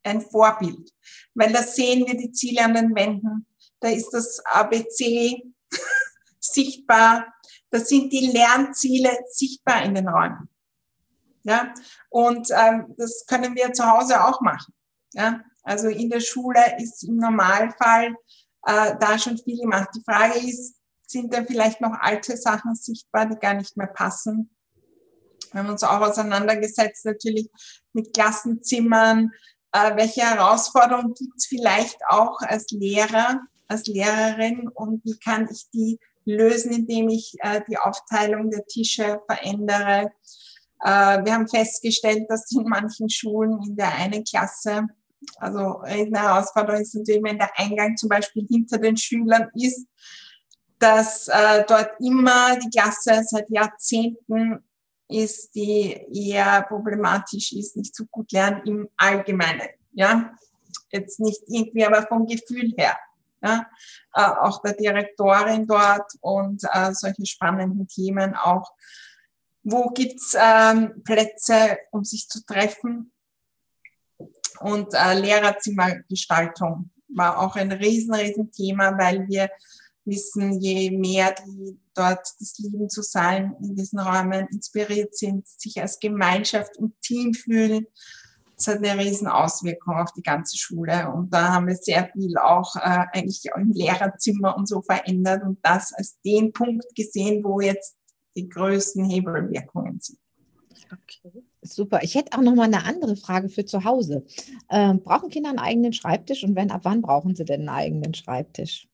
ein 0.04 0.22
Vorbild, 0.22 0.92
weil 1.34 1.52
da 1.52 1.64
sehen 1.64 2.06
wir 2.08 2.16
die 2.16 2.32
Ziele 2.32 2.64
an 2.64 2.74
den 2.74 2.96
Wänden, 2.96 3.46
da 3.80 3.90
ist 3.90 4.12
das 4.12 4.40
ABC 4.46 5.42
sichtbar, 6.40 7.34
da 7.70 7.80
sind 7.80 8.12
die 8.12 8.28
Lernziele 8.28 9.18
sichtbar 9.32 9.84
in 9.84 9.96
den 9.96 10.08
Räumen. 10.08 10.50
Ja, 11.44 11.74
und 12.10 12.50
ähm, 12.52 12.94
das 12.98 13.26
können 13.26 13.56
wir 13.56 13.72
zu 13.74 13.86
Hause 13.86 14.24
auch 14.24 14.42
machen. 14.42 14.74
Ja, 15.14 15.42
also 15.64 15.88
in 15.88 16.10
der 16.10 16.20
Schule 16.20 16.60
ist 16.78 17.04
im 17.04 17.18
Normalfall 17.18 18.16
äh, 18.66 18.96
da 19.00 19.18
schon 19.18 19.38
viel 19.38 19.60
gemacht. 19.60 19.90
Die 19.96 20.04
Frage 20.04 20.38
ist, 20.40 20.76
sind 21.08 21.34
da 21.34 21.44
vielleicht 21.44 21.82
noch 21.82 21.94
alte 22.00 22.38
Sachen 22.38 22.76
sichtbar, 22.76 23.26
die 23.26 23.40
gar 23.40 23.54
nicht 23.54 23.78
mehr 23.78 23.88
passen? 23.88 24.56
Wir 25.52 25.62
haben 25.62 25.70
uns 25.70 25.84
auch 25.84 26.02
auseinandergesetzt 26.02 27.06
natürlich 27.06 27.50
mit 27.94 28.14
Klassenzimmern, 28.14 29.32
äh, 29.72 29.96
welche 29.96 30.22
Herausforderungen 30.22 31.14
gibt 31.14 31.34
es 31.38 31.46
vielleicht 31.46 31.98
auch 32.10 32.40
als 32.42 32.70
Lehrer, 32.72 33.40
als 33.68 33.86
Lehrerin 33.86 34.68
und 34.68 35.04
wie 35.06 35.18
kann 35.18 35.48
ich 35.52 35.70
die 35.72 36.00
lösen, 36.26 36.72
indem 36.72 37.10
ich 37.10 37.36
äh, 37.40 37.62
die 37.68 37.78
Aufteilung 37.78 38.50
der 38.50 38.66
Tische 38.66 39.22
verändere. 39.28 40.12
Äh, 40.84 41.24
wir 41.24 41.34
haben 41.34 41.48
festgestellt, 41.48 42.26
dass 42.30 42.52
in 42.52 42.64
manchen 42.64 43.10
Schulen 43.10 43.62
in 43.64 43.76
der 43.76 43.94
einen 43.96 44.24
Klasse, 44.24 44.88
also 45.38 45.80
eine 45.80 46.20
Herausforderung 46.20 46.82
ist 46.82 46.96
natürlich, 46.96 47.24
wenn 47.24 47.38
der 47.38 47.58
Eingang 47.58 47.98
zum 47.98 48.10
Beispiel 48.10 48.46
hinter 48.48 48.78
den 48.78 48.98
Schülern 48.98 49.50
ist, 49.54 49.86
dass 50.80 51.28
äh, 51.28 51.66
dort 51.68 51.92
immer 52.00 52.58
die 52.58 52.70
Klasse 52.70 53.22
seit 53.26 53.50
Jahrzehnten 53.50 54.64
ist, 55.10 55.56
die 55.56 55.92
eher 56.14 56.62
problematisch 56.64 57.52
ist, 57.52 57.76
nicht 57.76 57.96
so 57.96 58.06
gut 58.06 58.32
lernen 58.32 58.62
im 58.66 58.90
Allgemeinen. 58.96 59.68
Ja, 59.92 60.34
jetzt 60.92 61.20
nicht 61.20 61.42
irgendwie, 61.48 61.86
aber 61.86 62.06
vom 62.08 62.26
Gefühl 62.26 62.74
her. 62.78 62.98
Ja, 63.42 63.66
äh, 64.14 64.22
auch 64.22 64.62
der 64.62 64.74
Direktorin 64.74 65.66
dort 65.66 66.12
und 66.20 66.62
äh, 66.74 66.94
solche 66.94 67.26
spannenden 67.26 67.88
Themen 67.88 68.36
auch. 68.36 68.74
Wo 69.64 69.90
gibt's 69.90 70.36
ähm, 70.38 71.02
Plätze, 71.04 71.78
um 71.92 72.04
sich 72.04 72.28
zu 72.28 72.46
treffen? 72.46 73.14
Und 74.60 74.94
äh, 74.94 75.18
Lehrerzimmergestaltung 75.18 76.92
war 77.08 77.40
auch 77.40 77.56
ein 77.56 77.72
riesen, 77.72 78.14
riesen 78.14 78.52
Thema, 78.52 78.98
weil 78.98 79.26
wir 79.28 79.50
wissen, 80.04 80.60
je 80.60 80.92
mehr 80.92 81.34
die 81.34 81.80
dort 82.00 82.26
das 82.40 82.58
Lieben 82.58 82.90
zu 82.90 83.02
sein 83.02 83.56
in 83.62 83.76
diesen 83.76 84.00
Räumen 84.00 84.48
inspiriert 84.48 85.16
sind, 85.16 85.48
sich 85.48 85.82
als 85.82 86.00
Gemeinschaft 86.00 86.78
und 86.78 87.00
Team 87.02 87.34
fühlen, 87.34 87.86
das 88.60 88.68
hat 88.68 88.84
eine 88.84 89.02
riesen 89.02 89.28
Auswirkung 89.28 89.96
auf 89.96 90.12
die 90.12 90.22
ganze 90.22 90.58
Schule. 90.58 91.10
Und 91.14 91.34
da 91.34 91.54
haben 91.54 91.68
wir 91.68 91.76
sehr 91.76 92.10
viel 92.12 92.38
auch 92.38 92.76
äh, 92.76 93.06
eigentlich 93.14 93.42
auch 93.54 93.58
im 93.58 93.72
Lehrerzimmer 93.72 94.58
und 94.58 94.68
so 94.68 94.82
verändert 94.82 95.44
und 95.44 95.60
das 95.64 95.94
als 95.94 96.20
den 96.26 96.52
Punkt 96.52 96.94
gesehen, 96.94 97.42
wo 97.44 97.62
jetzt 97.62 97.96
die 98.36 98.50
größten 98.50 99.06
Hebelwirkungen 99.06 100.02
sind. 100.02 100.20
Okay. 100.92 101.44
Super. 101.62 102.00
Ich 102.04 102.16
hätte 102.16 102.38
auch 102.38 102.42
noch 102.42 102.56
mal 102.56 102.64
eine 102.64 102.84
andere 102.84 103.16
Frage 103.16 103.48
für 103.48 103.64
zu 103.64 103.86
Hause. 103.86 104.26
Ähm, 104.70 105.04
brauchen 105.04 105.30
Kinder 105.30 105.50
einen 105.50 105.60
eigenen 105.60 105.94
Schreibtisch 105.94 106.44
und 106.44 106.56
wenn, 106.56 106.72
ab 106.72 106.82
wann 106.84 107.02
brauchen 107.02 107.36
sie 107.36 107.46
denn 107.46 107.62
einen 107.62 107.70
eigenen 107.70 108.14
Schreibtisch? 108.14 108.89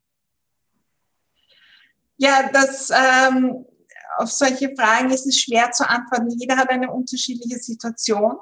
Ja, 2.18 2.50
das 2.52 2.92
ähm, 2.92 3.66
auf 4.18 4.32
solche 4.32 4.74
Fragen 4.76 5.10
ist 5.12 5.26
es 5.26 5.40
schwer 5.40 5.72
zu 5.72 5.88
antworten. 5.88 6.30
Jeder 6.30 6.58
hat 6.58 6.70
eine 6.70 6.92
unterschiedliche 6.92 7.60
Situation, 7.60 8.38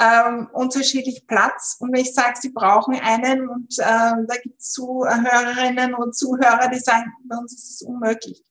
ähm, 0.00 0.48
unterschiedlich 0.52 1.26
Platz. 1.26 1.76
Und 1.78 1.92
wenn 1.92 2.00
ich 2.00 2.14
sage, 2.14 2.38
sie 2.40 2.50
brauchen 2.50 2.98
einen 2.98 3.48
und 3.48 3.78
äh, 3.78 3.84
da 3.84 4.36
gibt 4.42 4.60
es 4.60 4.72
Zuhörerinnen 4.72 5.94
und 5.94 6.16
Zuhörer, 6.16 6.68
die 6.68 6.78
sagen, 6.78 7.12
bei 7.24 7.36
uns 7.36 7.52
ist 7.52 7.70
es 7.70 7.82
unmöglich, 7.82 8.42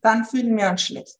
dann 0.00 0.24
fühlen 0.24 0.56
wir 0.56 0.70
uns 0.70 0.82
schlecht. 0.82 1.16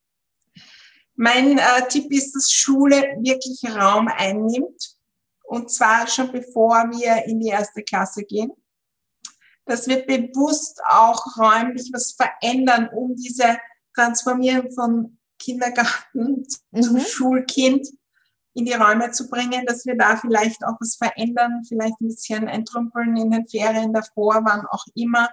Mein 1.15 1.59
äh, 1.59 1.87
Tipp 1.89 2.11
ist, 2.11 2.35
dass 2.35 2.51
Schule 2.51 2.97
wirklich 3.21 3.63
Raum 3.73 4.09
einnimmt. 4.09 4.97
Und 5.45 5.71
zwar 5.71 6.07
schon 6.07 6.33
bevor 6.33 6.91
wir 6.91 7.25
in 7.27 7.41
die 7.41 7.49
erste 7.49 7.83
Klasse 7.83 8.23
gehen 8.23 8.53
dass 9.71 9.87
wir 9.87 10.05
bewusst 10.05 10.81
auch 10.85 11.25
räumlich 11.37 11.91
was 11.93 12.13
verändern, 12.13 12.89
um 12.93 13.15
diese 13.15 13.59
Transformierung 13.95 14.73
von 14.73 15.19
Kindergarten 15.39 16.45
mhm. 16.73 16.83
zum 16.83 17.01
Schulkind 17.01 17.87
in 18.55 18.65
die 18.65 18.73
Räume 18.73 19.13
zu 19.13 19.31
bringen, 19.31 19.65
dass 19.67 19.87
wir 19.87 19.97
da 19.97 20.17
vielleicht 20.17 20.65
auch 20.65 20.75
was 20.81 20.97
verändern, 20.97 21.63
vielleicht 21.67 22.01
ein 22.01 22.09
bisschen 22.09 22.49
entrümpeln 22.49 23.17
in 23.17 23.31
den 23.31 23.47
Ferien 23.47 23.93
davor, 23.93 24.43
wann 24.45 24.67
auch 24.67 24.85
immer 24.95 25.29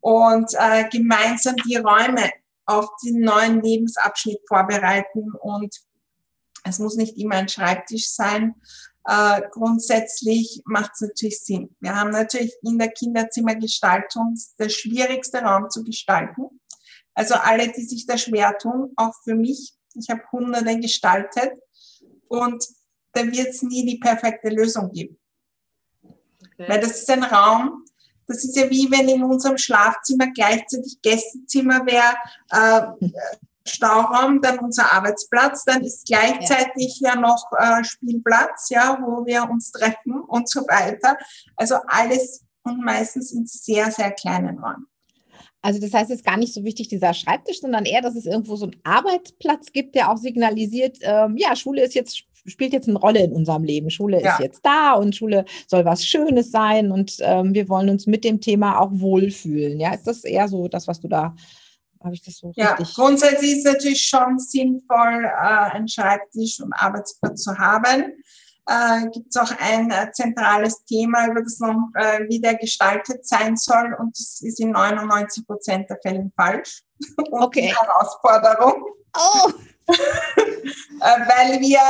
und 0.00 0.52
äh, 0.54 0.88
gemeinsam 0.88 1.54
die 1.64 1.76
Räume 1.76 2.30
auf 2.66 2.88
den 3.04 3.20
neuen 3.20 3.62
Lebensabschnitt 3.62 4.40
vorbereiten 4.48 5.32
und 5.40 5.74
es 6.64 6.78
muss 6.78 6.96
nicht 6.96 7.16
immer 7.16 7.36
ein 7.36 7.48
Schreibtisch 7.48 8.10
sein, 8.10 8.54
äh, 9.04 9.42
grundsätzlich 9.50 10.62
macht 10.64 10.92
es 10.94 11.00
natürlich 11.00 11.40
Sinn. 11.40 11.74
Wir 11.80 11.94
haben 11.94 12.10
natürlich 12.10 12.52
in 12.62 12.78
der 12.78 12.90
Kinderzimmergestaltung 12.90 14.38
der 14.58 14.68
schwierigste 14.68 15.38
Raum 15.38 15.70
zu 15.70 15.84
gestalten. 15.84 16.60
Also 17.14 17.34
alle, 17.34 17.70
die 17.72 17.82
sich 17.82 18.06
da 18.06 18.16
schwer 18.16 18.56
tun, 18.58 18.92
auch 18.96 19.14
für 19.24 19.34
mich. 19.34 19.74
Ich 19.94 20.08
habe 20.10 20.22
Hunderte 20.30 20.78
gestaltet 20.78 21.52
und 22.28 22.64
da 23.12 23.26
wird 23.26 23.48
es 23.48 23.62
nie 23.62 23.84
die 23.84 23.98
perfekte 23.98 24.50
Lösung 24.50 24.92
geben. 24.92 25.18
Okay. 26.04 26.68
Weil 26.68 26.80
das 26.80 27.00
ist 27.00 27.10
ein 27.10 27.24
Raum, 27.24 27.84
das 28.26 28.44
ist 28.44 28.56
ja 28.56 28.70
wie 28.70 28.88
wenn 28.90 29.08
in 29.08 29.24
unserem 29.24 29.58
Schlafzimmer 29.58 30.28
gleichzeitig 30.32 31.02
Gästezimmer 31.02 31.84
wäre, 31.84 32.14
äh, 32.50 33.10
Stauraum, 33.70 34.40
dann 34.40 34.58
unser 34.58 34.92
Arbeitsplatz, 34.92 35.64
dann 35.64 35.82
ist 35.82 36.06
gleichzeitig 36.06 37.00
ja, 37.00 37.14
ja 37.14 37.20
noch 37.20 37.44
äh, 37.58 37.82
Spielplatz, 37.84 38.68
ja, 38.70 38.98
wo 39.00 39.24
wir 39.26 39.48
uns 39.48 39.72
treffen 39.72 40.20
und 40.28 40.48
so 40.48 40.60
weiter. 40.62 41.16
Also 41.56 41.76
alles 41.86 42.44
und 42.62 42.84
meistens 42.84 43.32
in 43.32 43.46
sehr, 43.46 43.90
sehr 43.90 44.10
kleinen 44.12 44.58
Räumen. 44.58 44.86
Also 45.62 45.78
das 45.78 45.92
heißt, 45.92 46.10
es 46.10 46.18
ist 46.18 46.24
gar 46.24 46.38
nicht 46.38 46.54
so 46.54 46.64
wichtig, 46.64 46.88
dieser 46.88 47.12
Schreibtisch, 47.12 47.60
sondern 47.60 47.84
eher, 47.84 48.00
dass 48.00 48.16
es 48.16 48.24
irgendwo 48.24 48.56
so 48.56 48.64
einen 48.64 48.80
Arbeitsplatz 48.82 49.72
gibt, 49.72 49.94
der 49.94 50.10
auch 50.10 50.16
signalisiert, 50.16 50.98
ähm, 51.02 51.36
ja, 51.36 51.54
Schule 51.54 51.82
ist 51.82 51.94
jetzt 51.94 52.24
spielt 52.46 52.72
jetzt 52.72 52.88
eine 52.88 52.98
Rolle 52.98 53.22
in 53.22 53.32
unserem 53.32 53.64
Leben. 53.64 53.90
Schule 53.90 54.22
ja. 54.22 54.32
ist 54.32 54.40
jetzt 54.40 54.64
da 54.64 54.94
und 54.94 55.14
Schule 55.14 55.44
soll 55.66 55.84
was 55.84 56.06
Schönes 56.06 56.50
sein 56.50 56.90
und 56.90 57.16
ähm, 57.20 57.52
wir 57.52 57.68
wollen 57.68 57.90
uns 57.90 58.06
mit 58.06 58.24
dem 58.24 58.40
Thema 58.40 58.80
auch 58.80 58.90
wohlfühlen. 58.92 59.78
Ja, 59.78 59.92
ist 59.92 60.06
das 60.06 60.24
eher 60.24 60.48
so 60.48 60.68
das, 60.68 60.88
was 60.88 61.00
du 61.00 61.08
da 61.08 61.34
habe 62.02 62.14
ich 62.14 62.22
das 62.22 62.38
so 62.38 62.52
ja, 62.56 62.72
richtig? 62.72 62.94
Grundsätzlich 62.94 63.52
ist 63.52 63.66
es 63.66 63.72
natürlich 63.72 64.06
schon 64.06 64.38
sinnvoll, 64.38 65.24
äh, 65.24 65.70
einen 65.72 65.88
Schreibtisch 65.88 66.60
und 66.60 66.72
Arbeitsplatz 66.72 67.42
zu 67.42 67.56
haben. 67.58 68.22
Äh, 68.66 69.08
Gibt 69.12 69.28
es 69.30 69.36
auch 69.36 69.52
ein 69.58 69.90
äh, 69.90 70.10
zentrales 70.12 70.84
Thema, 70.84 71.28
über 71.28 71.42
das 71.42 71.58
noch, 71.58 71.90
äh, 71.94 72.28
wie 72.28 72.40
der 72.40 72.54
gestaltet 72.56 73.26
sein 73.26 73.56
soll 73.56 73.96
und 73.98 74.16
das 74.18 74.40
ist 74.42 74.60
in 74.60 74.70
99 74.70 75.46
Prozent 75.46 75.90
der 75.90 75.98
Fälle 76.02 76.30
falsch. 76.36 76.82
okay. 77.32 77.68
Die 77.68 77.74
Herausforderung. 77.74 78.84
Oh. 79.16 79.50
äh, 79.88 79.94
weil 81.00 81.60
wir 81.60 81.80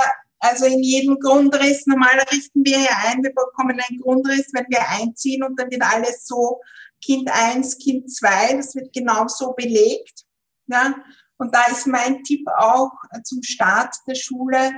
also 0.40 0.64
in 0.64 0.82
jedem 0.82 1.18
Grundriss, 1.20 1.86
normal 1.86 2.18
richten 2.32 2.64
wir 2.64 2.78
hier 2.78 2.96
ein, 3.04 3.22
wir 3.22 3.34
bekommen 3.34 3.78
einen 3.78 4.00
Grundriss, 4.00 4.50
wenn 4.54 4.64
wir 4.70 4.80
einziehen 4.88 5.44
und 5.44 5.60
dann 5.60 5.70
wird 5.70 5.82
alles 5.82 6.26
so 6.26 6.60
Kind 7.04 7.30
1, 7.30 7.78
Kind 7.78 8.12
2, 8.12 8.54
das 8.54 8.74
wird 8.74 8.92
genauso 8.92 9.52
belegt. 9.52 10.24
Ja? 10.66 10.94
Und 11.38 11.54
da 11.54 11.64
ist 11.66 11.86
mein 11.86 12.22
Tipp 12.22 12.46
auch 12.58 12.92
zum 13.24 13.42
Start 13.42 13.94
der 14.06 14.14
Schule 14.14 14.72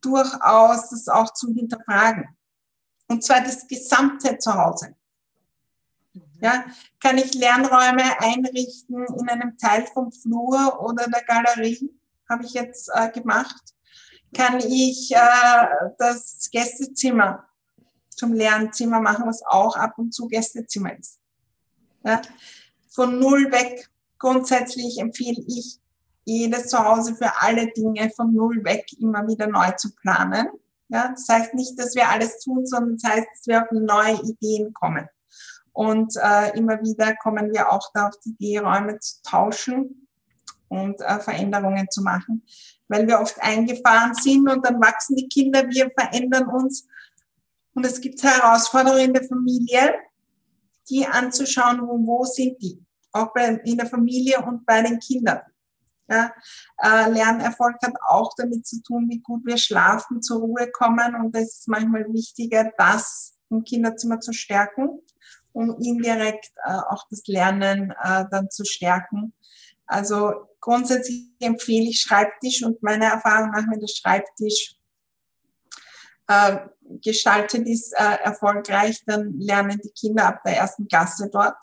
durchaus 0.00 0.90
das 0.90 1.08
auch 1.08 1.32
zu 1.32 1.52
hinterfragen. 1.54 2.36
Und 3.08 3.22
zwar 3.24 3.40
das 3.40 3.66
gesamte 3.66 4.38
Zuhause. 4.38 4.96
Ja, 6.40 6.64
kann 7.00 7.18
ich 7.18 7.34
Lernräume 7.34 8.20
einrichten 8.20 9.06
in 9.06 9.28
einem 9.28 9.56
Teil 9.58 9.86
vom 9.86 10.10
Flur 10.10 10.82
oder 10.82 11.06
der 11.06 11.22
Galerie? 11.22 11.88
Habe 12.28 12.44
ich 12.44 12.52
jetzt 12.52 12.90
äh, 12.92 13.10
gemacht. 13.12 13.62
Kann 14.34 14.58
ich 14.58 15.12
äh, 15.14 15.66
das 15.98 16.48
Gästezimmer 16.50 17.46
zum 18.08 18.32
Lernzimmer 18.32 19.00
machen, 19.00 19.26
was 19.26 19.42
auch 19.46 19.76
ab 19.76 19.98
und 19.98 20.12
zu 20.12 20.26
Gästezimmer 20.26 20.98
ist? 20.98 21.21
Ja? 22.04 22.22
Von 22.88 23.18
null 23.18 23.50
weg. 23.52 23.88
Grundsätzlich 24.18 24.98
empfehle 24.98 25.42
ich, 25.48 25.80
jedes 26.24 26.68
Zuhause 26.68 27.16
für 27.16 27.42
alle 27.42 27.72
Dinge 27.72 28.10
von 28.10 28.32
null 28.32 28.64
weg 28.64 28.86
immer 29.00 29.26
wieder 29.26 29.48
neu 29.48 29.72
zu 29.72 29.92
planen. 29.94 30.48
Ja, 30.88 31.08
das 31.08 31.26
heißt 31.28 31.54
nicht, 31.54 31.78
dass 31.78 31.94
wir 31.94 32.08
alles 32.08 32.38
tun, 32.40 32.66
sondern 32.66 32.98
das 32.98 33.10
heißt, 33.10 33.26
dass 33.32 33.46
wir 33.46 33.62
auf 33.62 33.68
neue 33.72 34.20
Ideen 34.22 34.72
kommen. 34.74 35.08
Und 35.72 36.14
äh, 36.16 36.56
immer 36.56 36.82
wieder 36.82 37.16
kommen 37.16 37.50
wir 37.50 37.72
auch 37.72 37.90
da 37.94 38.08
auf 38.08 38.14
die 38.24 38.30
Idee, 38.30 38.58
Räume 38.58 38.98
zu 38.98 39.22
tauschen 39.22 40.06
und 40.68 41.00
äh, 41.00 41.18
Veränderungen 41.18 41.88
zu 41.90 42.02
machen, 42.02 42.44
weil 42.88 43.06
wir 43.06 43.20
oft 43.20 43.40
eingefahren 43.40 44.14
sind 44.14 44.48
und 44.48 44.66
dann 44.66 44.80
wachsen 44.82 45.16
die 45.16 45.28
Kinder, 45.28 45.66
wir 45.68 45.90
verändern 45.98 46.46
uns. 46.48 46.86
Und 47.74 47.86
es 47.86 48.02
gibt 48.02 48.22
Herausforderungen 48.22 49.06
in 49.06 49.14
der 49.14 49.24
Familie, 49.24 49.94
die 50.90 51.06
anzuschauen, 51.06 51.80
wo, 51.82 51.98
wo 52.06 52.24
sind 52.24 52.60
die, 52.62 52.84
auch 53.12 53.32
bei, 53.34 53.60
in 53.64 53.76
der 53.76 53.86
Familie 53.86 54.40
und 54.42 54.64
bei 54.66 54.82
den 54.82 54.98
Kindern. 54.98 55.40
Ja, 56.08 56.32
äh, 56.82 57.10
Lernerfolg 57.10 57.76
hat 57.82 57.94
auch 58.08 58.32
damit 58.36 58.66
zu 58.66 58.82
tun, 58.82 59.08
wie 59.08 59.20
gut 59.20 59.46
wir 59.46 59.56
schlafen, 59.56 60.20
zur 60.20 60.40
Ruhe 60.40 60.70
kommen 60.70 61.14
und 61.14 61.34
es 61.36 61.60
ist 61.60 61.68
manchmal 61.68 62.04
wichtiger, 62.12 62.70
das 62.76 63.38
im 63.50 63.64
Kinderzimmer 63.64 64.20
zu 64.20 64.32
stärken, 64.32 65.00
um 65.52 65.78
indirekt 65.80 66.50
äh, 66.64 66.72
auch 66.90 67.04
das 67.08 67.22
Lernen 67.26 67.92
äh, 68.02 68.24
dann 68.30 68.50
zu 68.50 68.64
stärken. 68.64 69.32
Also 69.86 70.32
grundsätzlich 70.60 71.28
empfehle 71.40 71.88
ich 71.88 72.00
Schreibtisch 72.00 72.64
und 72.64 72.82
meine 72.82 73.06
Erfahrung 73.06 73.50
nach 73.50 73.66
mit 73.66 73.80
dem 73.80 73.88
Schreibtisch 73.88 74.76
äh, 76.32 76.58
gestaltet 77.02 77.66
ist 77.66 77.92
äh, 77.92 78.18
erfolgreich, 78.24 79.02
dann 79.06 79.38
lernen 79.38 79.80
die 79.82 79.90
Kinder 79.90 80.26
ab 80.26 80.42
der 80.44 80.56
ersten 80.56 80.86
Klasse 80.88 81.28
dort. 81.32 81.56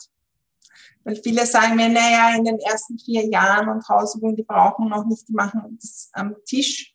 Weil 1.04 1.16
viele 1.16 1.46
sagen 1.46 1.76
mir, 1.76 1.88
naja, 1.88 2.36
in 2.36 2.44
den 2.44 2.58
ersten 2.58 2.98
vier 2.98 3.26
Jahren 3.26 3.68
und 3.68 3.88
Hausübungen, 3.88 4.36
die 4.36 4.42
brauchen 4.42 4.88
noch 4.88 5.06
nicht, 5.06 5.28
die 5.28 5.32
machen 5.32 5.78
das 5.80 6.10
am 6.12 6.36
Tisch. 6.44 6.94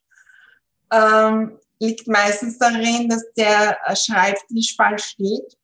Ähm, 0.91 1.57
liegt 1.79 2.07
meistens 2.07 2.57
darin, 2.57 3.09
dass 3.09 3.23
der 3.35 3.77
Schreibtisch 3.95 4.75
falsch 4.75 5.05
steht. 5.05 5.57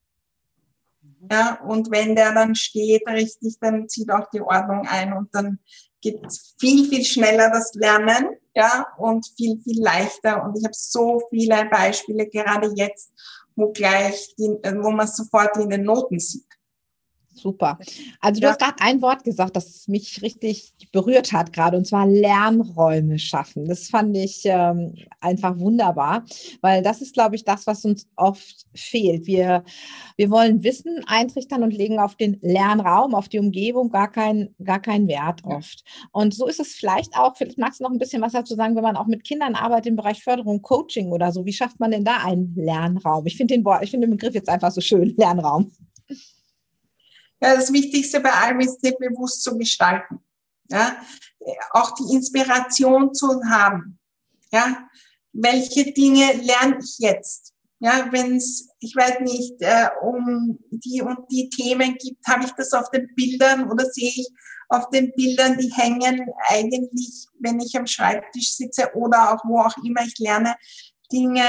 Ja, 1.32 1.62
und 1.62 1.92
wenn 1.92 2.16
der 2.16 2.34
dann 2.34 2.56
steht 2.56 3.08
richtig, 3.08 3.58
dann 3.60 3.88
zieht 3.88 4.12
auch 4.12 4.28
die 4.32 4.42
Ordnung 4.42 4.88
ein 4.88 5.14
und 5.14 5.34
dann 5.34 5.60
geht 6.02 6.20
viel, 6.60 6.90
viel 6.90 7.06
schneller 7.06 7.50
das 7.50 7.74
Lernen, 7.76 8.38
ja, 8.56 8.88
und 8.98 9.26
viel, 9.38 9.60
viel 9.64 9.82
leichter. 9.82 10.44
Und 10.44 10.58
ich 10.58 10.64
habe 10.64 10.74
so 10.76 11.22
viele 11.30 11.66
Beispiele, 11.66 12.28
gerade 12.28 12.72
jetzt, 12.76 13.12
wo 13.56 13.72
gleich, 13.72 14.34
die, 14.38 14.50
wo 14.82 14.92
man 14.92 15.08
sofort 15.08 15.58
in 15.58 15.70
den 15.70 15.84
Noten 15.84 16.20
sieht. 16.20 16.46
Super. 17.34 17.80
Also 18.20 18.42
du 18.42 18.46
ja. 18.46 18.52
hast 18.52 18.60
gerade 18.60 18.76
ein 18.80 19.02
Wort 19.02 19.24
gesagt, 19.24 19.56
das 19.56 19.88
mich 19.88 20.22
richtig 20.22 20.74
berührt 20.92 21.32
hat 21.32 21.54
gerade, 21.54 21.78
und 21.78 21.88
zwar 21.88 22.06
Lernräume 22.06 23.20
schaffen. 23.20 23.68
Das 23.68 23.88
fand 23.88 24.16
ich 24.18 24.42
ähm, 24.46 24.96
einfach 25.22 25.58
wunderbar, 25.58 26.26
weil 26.62 26.84
das 26.84 27.02
ist, 27.02 27.14
glaube 27.14 27.36
ich, 27.36 27.46
das, 27.46 27.68
was 27.68 27.86
uns 27.86 28.08
oft 28.16 28.66
fehlt. 28.76 29.28
Wir, 29.28 29.64
wir 30.18 30.30
wollen 30.30 30.64
Wissen 30.64 31.04
eintrichtern 31.08 31.64
und 31.64 31.72
legen 31.72 32.00
auf 32.00 32.16
den 32.16 32.38
Lernraum, 32.42 33.16
auf 33.16 33.30
die 33.30 33.40
Umgebung 33.40 33.90
gar, 33.90 34.12
kein, 34.12 34.54
gar 34.64 34.80
keinen 34.80 35.08
Wert 35.08 35.42
oft. 35.46 35.84
Und 36.12 36.34
so 36.34 36.48
ist 36.48 36.60
es 36.60 36.74
vielleicht 36.74 37.16
auch, 37.18 37.38
vielleicht 37.38 37.58
magst 37.58 37.80
du 37.80 37.86
noch 37.86 37.92
ein 37.92 38.00
bisschen 38.00 38.22
was 38.22 38.34
dazu 38.34 38.56
sagen, 38.56 38.76
wenn 38.76 38.84
man 38.84 38.98
auch 38.98 39.08
mit 39.08 39.24
Kindern 39.24 39.56
arbeitet 39.56 39.88
im 39.88 39.96
Bereich 39.96 40.24
Förderung, 40.24 40.62
Coaching 40.62 41.12
oder 41.12 41.32
so. 41.32 41.46
Wie 41.46 41.54
schafft 41.54 41.80
man 41.80 41.92
denn 41.92 42.06
da 42.06 42.18
einen 42.24 42.54
Lernraum? 42.56 43.26
Ich 43.26 43.38
finde 43.38 43.56
den, 43.56 43.66
ich 43.82 43.92
finde 43.92 44.08
den 44.08 44.18
Begriff 44.18 44.34
jetzt 44.34 44.50
einfach 44.50 44.72
so 44.72 44.82
schön, 44.82 45.16
Lernraum. 45.18 45.72
Ja, 47.42 47.56
das 47.56 47.74
Wichtigste 47.74 48.20
bei 48.20 48.32
allem 48.32 48.60
ist, 48.60 48.82
sich 48.82 48.96
bewusst 48.98 49.44
zu 49.44 49.58
gestalten. 49.58 50.20
Ja, 50.70 50.96
auch 51.72 51.92
die 51.96 52.14
Inspiration 52.16 53.14
zu 53.14 53.42
haben. 53.50 54.00
Ja, 54.52 54.88
welche 55.34 55.92
Dinge 55.92 56.34
lerne 56.34 56.78
ich 56.82 57.00
jetzt? 57.00 57.54
Ja, 57.80 58.08
wenn 58.12 58.36
es, 58.36 58.70
ich 58.80 58.96
weiß 58.96 59.22
nicht, 59.22 59.56
äh, 59.62 59.90
um 60.04 60.60
die 60.70 61.02
und 61.02 61.20
die 61.32 61.50
Themen 61.50 61.96
gibt, 61.98 62.28
habe 62.28 62.46
ich 62.46 62.52
das 62.52 62.74
auf 62.74 62.92
den 62.92 63.10
Bildern 63.16 63.72
oder 63.72 63.86
sehe 63.86 64.12
ich 64.16 64.30
auf 64.70 64.90
den 64.90 65.12
Bildern, 65.14 65.58
die 65.58 65.74
hängen 65.74 66.30
eigentlich, 66.48 67.26
wenn 67.40 67.60
ich 67.60 67.76
am 67.76 67.88
Schreibtisch 67.88 68.56
sitze 68.56 68.94
oder 68.94 69.34
auch 69.34 69.44
wo 69.46 69.60
auch 69.60 69.76
immer 69.84 70.06
ich 70.06 70.18
lerne, 70.20 70.56
Dinge, 71.12 71.48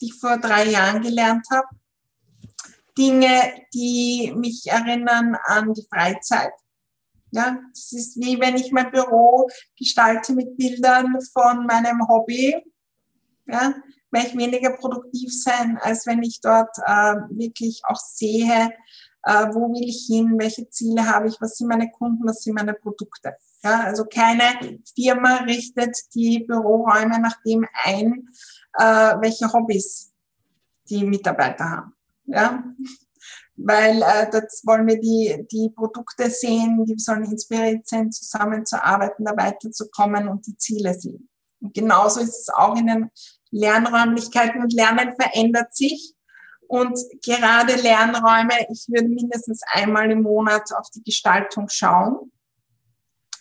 die 0.00 0.06
ich 0.06 0.14
vor 0.14 0.38
drei 0.38 0.64
Jahren 0.64 1.02
gelernt 1.02 1.46
habe 1.52 1.68
Dinge, 2.96 3.64
die 3.74 4.32
mich 4.36 4.66
erinnern 4.66 5.36
an 5.44 5.72
die 5.74 5.86
Freizeit. 5.92 6.52
Ja, 7.32 7.58
das 7.72 7.92
ist 7.92 8.16
wie 8.16 8.40
wenn 8.40 8.56
ich 8.56 8.72
mein 8.72 8.90
Büro 8.90 9.48
gestalte 9.78 10.32
mit 10.32 10.56
Bildern 10.56 11.16
von 11.32 11.64
meinem 11.66 12.06
Hobby. 12.08 12.56
Ja, 13.46 13.74
werde 14.10 14.28
ich 14.28 14.36
weniger 14.36 14.76
produktiv 14.76 15.30
sein, 15.32 15.78
als 15.80 16.06
wenn 16.06 16.22
ich 16.22 16.40
dort 16.40 16.76
äh, 16.84 17.14
wirklich 17.30 17.82
auch 17.84 17.96
sehe, 17.96 18.70
äh, 19.22 19.46
wo 19.52 19.72
will 19.72 19.88
ich 19.88 20.06
hin, 20.06 20.36
welche 20.38 20.68
Ziele 20.70 21.06
habe 21.06 21.28
ich, 21.28 21.40
was 21.40 21.56
sind 21.56 21.68
meine 21.68 21.90
Kunden, 21.90 22.26
was 22.26 22.42
sind 22.42 22.54
meine 22.54 22.74
Produkte. 22.74 23.36
Ja, 23.62 23.84
also 23.84 24.04
keine 24.04 24.80
Firma 24.94 25.36
richtet 25.44 25.96
die 26.14 26.40
Büroräume 26.40 27.20
nach 27.20 27.40
dem 27.44 27.66
ein, 27.84 28.28
äh, 28.78 29.14
welche 29.20 29.52
Hobbys 29.52 30.12
die 30.88 31.04
Mitarbeiter 31.04 31.64
haben 31.64 31.94
ja, 32.30 32.64
weil 33.64 34.02
äh, 34.02 34.30
das 34.30 34.62
wollen 34.64 34.86
wir 34.86 34.98
die, 34.98 35.46
die 35.50 35.70
Produkte 35.70 36.30
sehen, 36.30 36.84
die 36.84 36.98
sollen 36.98 37.24
inspiriert 37.24 37.86
sein, 37.86 38.10
zusammenzuarbeiten, 38.10 39.24
da 39.24 39.36
weiterzukommen 39.36 40.28
und 40.28 40.46
die 40.46 40.56
Ziele 40.56 40.94
sehen. 40.94 41.28
Und 41.60 41.74
genauso 41.74 42.20
ist 42.20 42.40
es 42.40 42.48
auch 42.48 42.76
in 42.76 42.86
den 42.86 43.10
Lernräumlichkeiten 43.50 44.62
und 44.62 44.72
Lernen 44.72 45.14
verändert 45.14 45.74
sich. 45.74 46.14
Und 46.68 46.98
gerade 47.22 47.74
Lernräume, 47.74 48.54
ich 48.70 48.86
würde 48.88 49.08
mindestens 49.08 49.60
einmal 49.72 50.10
im 50.10 50.22
Monat 50.22 50.72
auf 50.72 50.88
die 50.94 51.02
Gestaltung 51.02 51.68
schauen 51.68 52.32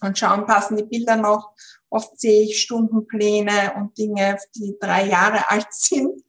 und 0.02 0.18
schauen, 0.18 0.46
passen 0.46 0.78
die 0.78 0.84
Bilder 0.84 1.16
noch. 1.16 1.54
Oft 1.90 2.20
sehe 2.20 2.44
ich 2.44 2.62
Stundenpläne 2.62 3.74
und 3.78 3.98
Dinge, 3.98 4.38
die 4.56 4.76
drei 4.80 5.06
Jahre 5.06 5.50
alt 5.50 5.68
sind. 5.72 6.24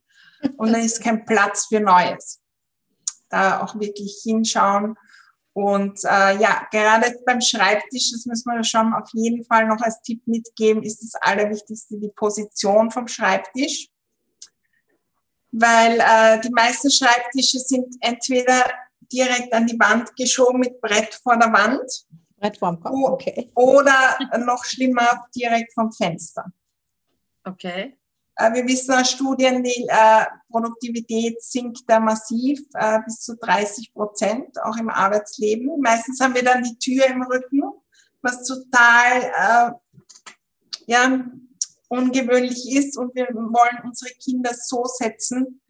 Und 0.56 0.72
dann 0.72 0.82
ist 0.82 1.02
kein 1.02 1.24
Platz 1.24 1.66
für 1.66 1.80
Neues 1.80 2.39
da 3.30 3.62
auch 3.62 3.78
wirklich 3.78 4.20
hinschauen. 4.22 4.96
Und 5.52 6.04
äh, 6.04 6.38
ja, 6.38 6.66
gerade 6.70 7.14
beim 7.26 7.40
Schreibtisch, 7.40 8.12
das 8.12 8.24
müssen 8.26 8.52
wir 8.52 8.62
schon 8.62 8.92
auf 8.94 9.08
jeden 9.12 9.44
Fall 9.44 9.66
noch 9.66 9.80
als 9.80 10.00
Tipp 10.02 10.22
mitgeben, 10.26 10.82
ist 10.82 11.02
das 11.02 11.20
Allerwichtigste 11.20 11.98
die 11.98 12.12
Position 12.14 12.90
vom 12.90 13.08
Schreibtisch. 13.08 13.88
Weil 15.52 15.98
äh, 15.98 16.40
die 16.40 16.50
meisten 16.50 16.90
Schreibtische 16.90 17.58
sind 17.58 17.96
entweder 18.00 18.70
direkt 19.12 19.52
an 19.52 19.66
die 19.66 19.78
Wand 19.78 20.14
geschoben 20.16 20.60
mit 20.60 20.80
Brett 20.80 21.14
vor 21.14 21.36
der 21.36 21.52
Wand. 21.52 22.06
Brett 22.36 22.56
vorm 22.56 22.80
Kopf, 22.80 22.94
okay. 22.94 23.50
Oder 23.54 24.18
noch 24.38 24.64
schlimmer, 24.64 25.26
direkt 25.34 25.74
vom 25.74 25.90
Fenster. 25.92 26.46
Okay. 27.44 27.99
Äh, 28.40 28.54
wir 28.54 28.66
wissen 28.66 28.94
aus 28.94 29.10
Studien, 29.10 29.62
die 29.62 29.86
äh, 29.88 30.24
Produktivität 30.50 31.42
sinkt 31.42 31.82
da 31.86 32.00
massiv 32.00 32.60
äh, 32.74 32.98
bis 33.04 33.20
zu 33.20 33.36
30 33.36 33.92
Prozent, 33.92 34.60
auch 34.62 34.76
im 34.78 34.88
Arbeitsleben. 34.88 35.80
Meistens 35.80 36.20
haben 36.20 36.34
wir 36.34 36.44
dann 36.44 36.62
die 36.62 36.78
Tür 36.78 37.06
im 37.06 37.22
Rücken, 37.22 37.62
was 38.22 38.46
total 38.46 39.80
ja, 40.86 41.24
ungewöhnlich 41.88 42.70
ist. 42.74 42.98
Und 42.98 43.14
wir 43.14 43.26
wollen 43.28 43.84
unsere 43.84 44.12
Kinder 44.14 44.52
so 44.54 44.84
setzen 44.84 45.60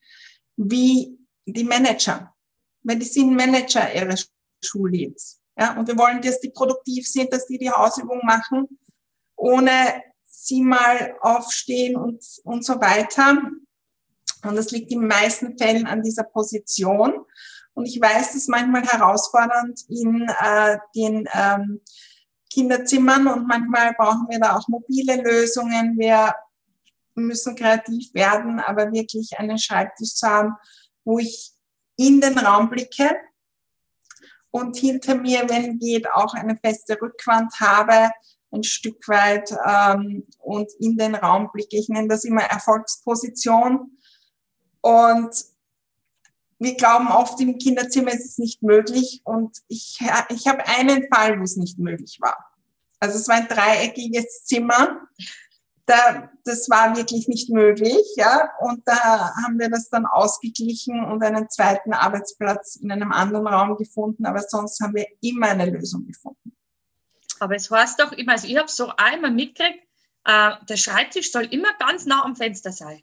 wie 0.57 1.19
die 1.47 1.65
Manager. 1.65 2.35
Weil 2.83 2.99
die 2.99 3.07
sind 3.07 3.35
Manager 3.35 3.95
ihres 3.95 4.31
Schullebens. 4.65 5.41
Ja, 5.57 5.79
und 5.79 5.87
wir 5.87 5.99
wollen, 5.99 6.23
dass 6.23 6.41
die 6.41 6.51
produktiv 6.51 7.07
sind, 7.07 7.33
dass 7.33 7.47
die 7.47 7.59
die 7.59 7.71
Hausübung 7.71 8.21
machen, 8.25 8.67
ohne 9.37 10.03
sie 10.45 10.63
mal 10.63 11.15
aufstehen 11.21 11.97
und, 11.97 12.25
und 12.45 12.65
so 12.65 12.81
weiter. 12.81 13.43
Und 14.43 14.57
das 14.57 14.71
liegt 14.71 14.91
in 14.91 15.01
den 15.01 15.09
meisten 15.09 15.59
Fällen 15.59 15.87
an 15.87 16.03
dieser 16.03 16.25
Position. 16.25 17.25
Und 17.75 17.87
ich 17.87 18.01
weiß, 18.01 18.29
das 18.29 18.37
ist 18.37 18.49
manchmal 18.49 18.83
herausfordernd 18.83 19.81
in 19.89 20.29
äh, 20.29 20.79
den 20.95 21.29
ähm, 21.33 21.81
Kinderzimmern 22.53 23.29
und 23.29 23.47
manchmal 23.47 23.95
brauchen 23.95 24.27
wir 24.29 24.41
da 24.41 24.57
auch 24.57 24.67
mobile 24.67 25.23
Lösungen. 25.23 25.97
Wir 25.99 26.35
müssen 27.15 27.55
kreativ 27.55 28.13
werden, 28.15 28.59
aber 28.61 28.93
wirklich 28.93 29.39
einen 29.39 29.59
Schreibtisch 29.59 30.15
zu 30.15 30.27
haben, 30.27 30.55
wo 31.05 31.19
ich 31.19 31.53
in 31.97 32.21
den 32.21 32.39
Raum 32.39 32.71
blicke 32.71 33.15
und 34.51 34.77
hinter 34.77 35.15
mir, 35.15 35.49
wenn 35.49 35.79
geht, 35.79 36.11
auch 36.11 36.35
eine 36.35 36.57
feste 36.57 37.01
Rückwand 37.01 37.53
habe, 37.61 38.11
ein 38.53 38.65
Stück 38.65 39.07
weit 39.09 39.55
ähm, 39.67 40.27
und 40.39 40.71
in 40.79 40.97
den 40.97 41.15
Raum 41.15 41.51
blicke. 41.53 41.77
Ich 41.77 41.89
nenne 41.89 42.09
das 42.09 42.25
immer 42.25 42.43
Erfolgsposition. 42.43 43.97
Und 44.81 45.31
wir 46.59 46.75
glauben 46.75 47.09
oft, 47.09 47.41
im 47.41 47.59
Kinderzimmer 47.59 48.13
ist 48.13 48.27
es 48.27 48.39
nicht 48.39 48.63
möglich. 48.63 49.23
Und 49.25 49.59
ich, 49.69 49.99
ich 50.29 50.47
habe 50.47 50.67
einen 50.67 51.07
Fall, 51.13 51.39
wo 51.39 51.43
es 51.43 51.57
nicht 51.57 51.79
möglich 51.79 52.19
war. 52.21 52.37
Also 52.99 53.19
es 53.19 53.29
war 53.29 53.37
ein 53.37 53.49
dreieckiges 53.49 54.45
Zimmer. 54.45 55.01
Da, 55.87 56.31
das 56.45 56.69
war 56.69 56.97
wirklich 56.97 57.27
nicht 57.27 57.51
möglich, 57.51 58.05
ja. 58.17 58.51
Und 58.61 58.83
da 58.85 59.35
haben 59.43 59.59
wir 59.59 59.71
das 59.71 59.89
dann 59.89 60.07
ausgeglichen 60.07 61.05
und 61.05 61.23
einen 61.25 61.49
zweiten 61.49 61.93
Arbeitsplatz 61.93 62.77
in 62.77 62.93
einem 62.93 63.11
anderen 63.11 63.47
Raum 63.49 63.77
gefunden. 63.77 64.27
Aber 64.27 64.41
sonst 64.41 64.81
haben 64.81 64.95
wir 64.95 65.07
immer 65.21 65.49
eine 65.49 65.67
Lösung 65.71 66.07
gefunden. 66.07 66.53
Aber 67.41 67.57
es 67.57 67.71
heißt 67.71 67.99
doch 67.99 68.13
immer, 68.13 68.33
also 68.33 68.47
ich 68.47 68.57
habe 68.57 68.69
so 68.69 68.93
einmal 68.97 69.31
mitgekriegt, 69.31 69.83
äh, 70.25 70.53
der 70.69 70.77
Schreibtisch 70.77 71.33
soll 71.33 71.45
immer 71.45 71.73
ganz 71.79 72.07
nah 72.07 72.25
am 72.25 72.37
Fenster 72.37 72.73
sein. 72.73 73.03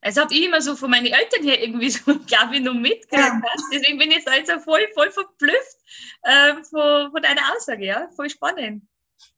Also 0.00 0.20
habe 0.20 0.34
ich 0.34 0.44
immer 0.44 0.60
so 0.60 0.76
von 0.76 0.90
meinen 0.90 1.06
Eltern 1.06 1.42
her 1.42 1.62
irgendwie 1.62 1.90
so, 1.90 2.18
glaube 2.26 2.56
ich, 2.56 2.62
noch 2.62 2.74
mitgekriegt. 2.74 3.10
Ja. 3.12 3.40
Deswegen 3.72 3.98
bin 3.98 4.10
ich 4.10 4.18
jetzt 4.18 4.28
also 4.28 4.60
voll, 4.60 4.86
voll 4.94 5.10
verblüfft 5.10 5.78
äh, 6.22 6.54
von, 6.64 7.10
von 7.10 7.22
deiner 7.22 7.54
Aussage, 7.56 7.86
ja, 7.86 8.08
voll 8.14 8.28
spannend. 8.28 8.86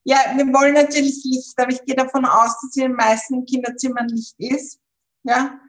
Ja, 0.03 0.19
wir 0.35 0.47
wollen 0.47 0.75
natürlich 0.75 1.23
Licht, 1.25 1.55
aber 1.57 1.71
ich 1.71 1.85
gehe 1.85 1.95
davon 1.95 2.25
aus, 2.25 2.61
dass 2.61 2.77
in 2.77 2.83
den 2.83 2.93
meisten 2.95 3.45
Kinderzimmern 3.45 4.09
Licht 4.09 4.35
ist. 4.39 4.81
Ja. 5.23 5.61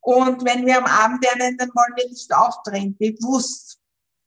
Und 0.00 0.44
wenn 0.44 0.64
wir 0.64 0.78
am 0.78 0.84
Abend 0.84 1.22
lernen, 1.24 1.58
dann 1.58 1.68
wollen 1.70 1.96
wir 1.96 2.08
Licht 2.08 2.32
aufdrehen, 2.32 2.96
bewusst, 2.96 3.78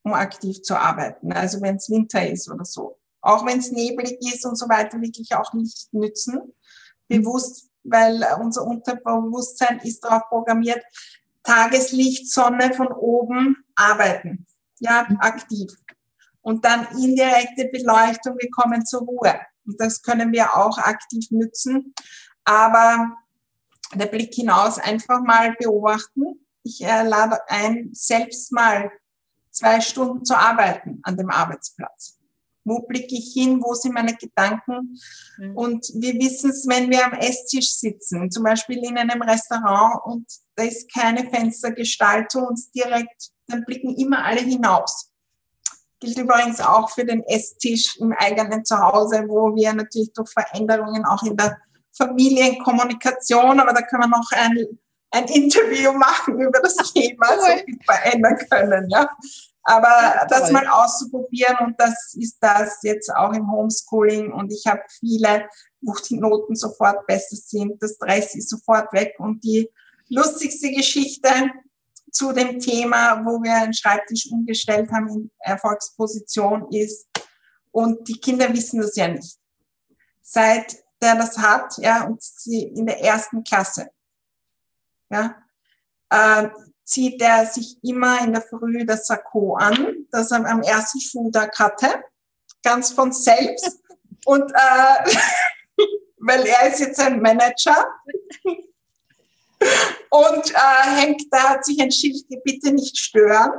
um 0.04 0.14
aktiv 0.14 0.62
zu 0.62 0.76
arbeiten. 0.76 1.32
Also 1.32 1.62
wenn 1.62 1.78
es 1.78 1.90
Winter 1.90 2.28
ist 2.28 2.50
oder 2.50 2.66
so 2.66 3.00
auch 3.22 3.46
wenn 3.46 3.60
es 3.60 3.72
neblig 3.72 4.18
ist 4.22 4.46
und 4.46 4.58
so 4.58 4.68
weiter, 4.70 5.02
wirklich 5.02 5.36
auch 5.36 5.54
nicht 5.54 5.94
nützen. 5.94 6.54
Bewusst, 7.08 7.70
weil 7.84 8.24
unser 8.42 8.64
Unterbewusstsein 8.66 9.80
ist 9.80 10.04
darauf 10.04 10.28
programmiert, 10.30 10.84
Tageslicht, 11.44 12.32
Sonne 12.32 12.74
von 12.74 12.88
oben 12.88 13.58
arbeiten. 13.76 14.46
Ja, 14.80 15.08
aktiv. 15.20 15.72
Und 16.42 16.64
dann 16.64 16.88
indirekte 16.98 17.70
Beleuchtung, 17.72 18.36
wir 18.38 18.50
kommen 18.52 18.86
zur 18.86 19.02
Ruhe. 19.02 19.40
Und 19.66 19.80
das 19.80 20.02
können 20.02 20.32
wir 20.32 20.56
auch 20.56 20.78
aktiv 20.78 21.32
nützen. 21.32 21.94
Aber 22.44 23.12
der 23.94 24.06
Blick 24.06 24.34
hinaus 24.34 24.78
einfach 24.78 25.22
mal 25.22 25.56
beobachten. 25.60 26.46
Ich 26.64 26.84
äh, 26.84 27.04
lade 27.04 27.40
ein, 27.50 27.90
selbst 27.94 28.52
mal 28.52 28.92
zwei 29.52 29.82
Stunden 29.82 30.24
zu 30.24 30.38
arbeiten 30.38 31.00
an 31.04 31.18
dem 31.18 31.30
Arbeitsplatz. 31.30 32.19
Wo 32.70 32.82
blicke 32.82 33.16
ich 33.16 33.34
hin? 33.34 33.62
Wo 33.62 33.74
sind 33.74 33.94
meine 33.94 34.16
Gedanken? 34.16 35.00
Mhm. 35.38 35.58
Und 35.58 35.88
wir 35.96 36.14
wissen 36.14 36.52
es, 36.52 36.68
wenn 36.68 36.90
wir 36.90 37.06
am 37.06 37.14
Esstisch 37.14 37.72
sitzen, 37.72 38.30
zum 38.30 38.44
Beispiel 38.44 38.78
in 38.84 38.98
einem 38.98 39.22
Restaurant 39.22 40.02
und 40.06 40.26
da 40.56 40.64
ist 40.64 40.94
keine 40.94 41.30
Fenstergestaltung 41.30 42.46
und 42.46 42.60
direkt, 42.76 43.32
dann 43.48 43.66
blicken 43.66 43.96
immer 43.96 44.24
alle 44.24 44.42
hinaus. 44.42 45.12
Gilt 46.00 46.18
übrigens 46.18 46.62
auch 46.62 46.90
für 46.92 47.04
den 47.04 47.24
Esstisch 47.24 47.98
im 48.00 48.14
eigenen 48.14 48.64
Zuhause, 48.64 49.26
wo 49.28 49.54
wir 49.56 49.74
natürlich 49.74 50.14
durch 50.14 50.30
Veränderungen 50.30 51.06
auch 51.06 51.24
in 51.24 51.36
der 51.36 51.58
Familienkommunikation, 51.98 53.60
aber 53.60 53.74
da 53.74 53.82
können 53.82 54.04
wir 54.04 54.08
noch 54.08 54.32
ein, 54.32 54.80
ein 55.12 55.26
Interview 55.26 55.92
machen 55.98 56.40
über 56.40 56.60
das 56.62 56.76
Thema, 56.94 57.28
so 57.38 57.64
viel 57.66 57.80
verändern 57.86 58.38
können. 58.50 58.90
Ja. 58.90 59.10
Aber 59.64 60.26
das 60.30 60.52
mal 60.52 60.68
auszuprobieren 60.68 61.58
und 61.60 61.80
das 61.80 62.14
ist 62.16 62.38
das 62.40 62.80
jetzt 62.82 63.14
auch 63.14 63.34
im 63.34 63.52
Homeschooling 63.52 64.32
und 64.32 64.52
ich 64.52 64.66
habe 64.66 64.82
viele, 65.00 65.48
wo 65.82 65.94
die 66.10 66.18
Noten 66.18 66.56
sofort 66.56 67.06
besser 67.06 67.36
sind, 67.36 67.82
das 67.82 67.96
Stress 67.96 68.36
ist 68.36 68.50
sofort 68.50 68.92
weg 68.94 69.16
und 69.20 69.44
die 69.44 69.70
lustigste 70.08 70.72
Geschichte 70.72 71.30
zu 72.12 72.32
dem 72.32 72.60
Thema, 72.60 73.24
wo 73.26 73.42
wir 73.44 73.54
einen 73.54 73.74
Schreibtisch 73.74 74.32
umgestellt 74.32 74.92
haben 74.92 75.08
in 75.10 75.32
Erfolgsposition 75.40 76.68
ist 76.72 77.08
und 77.72 78.08
die 78.08 78.20
Kinder 78.20 78.52
wissen 78.54 78.82
das 78.82 78.96
ja 78.96 79.08
nicht. 79.08 79.38
Seit 80.22 80.78
der 81.02 81.16
das 81.16 81.38
hat, 81.38 81.78
ja, 81.78 82.06
und 82.06 82.22
sie 82.22 82.64
in 82.64 82.86
der 82.86 83.02
ersten 83.02 83.44
Klasse, 83.44 83.90
ja, 85.10 85.36
äh, 86.10 86.50
zieht 86.90 87.22
er 87.22 87.46
sich 87.46 87.78
immer 87.84 88.20
in 88.24 88.34
der 88.34 88.42
Früh 88.42 88.84
das 88.84 89.06
Sakko 89.06 89.56
an, 89.56 90.08
das 90.12 90.32
er 90.32 90.44
am 90.44 90.64
ersten 90.64 91.00
Schultag 91.00 91.58
hatte, 91.60 92.04
ganz 92.64 92.92
von 92.92 93.12
selbst. 93.12 93.80
Und 94.26 94.52
äh, 94.52 95.16
weil 96.18 96.46
er 96.48 96.68
ist 96.68 96.80
jetzt 96.80 97.00
ein 97.00 97.22
Manager 97.22 97.86
und 100.10 100.52
äh, 100.52 100.90
hängt 100.96 101.24
da, 101.32 101.50
hat 101.50 101.66
sich 101.66 101.80
ein 101.80 101.92
Schild, 101.92 102.26
bitte 102.44 102.72
nicht 102.72 102.98
stören. 102.98 103.52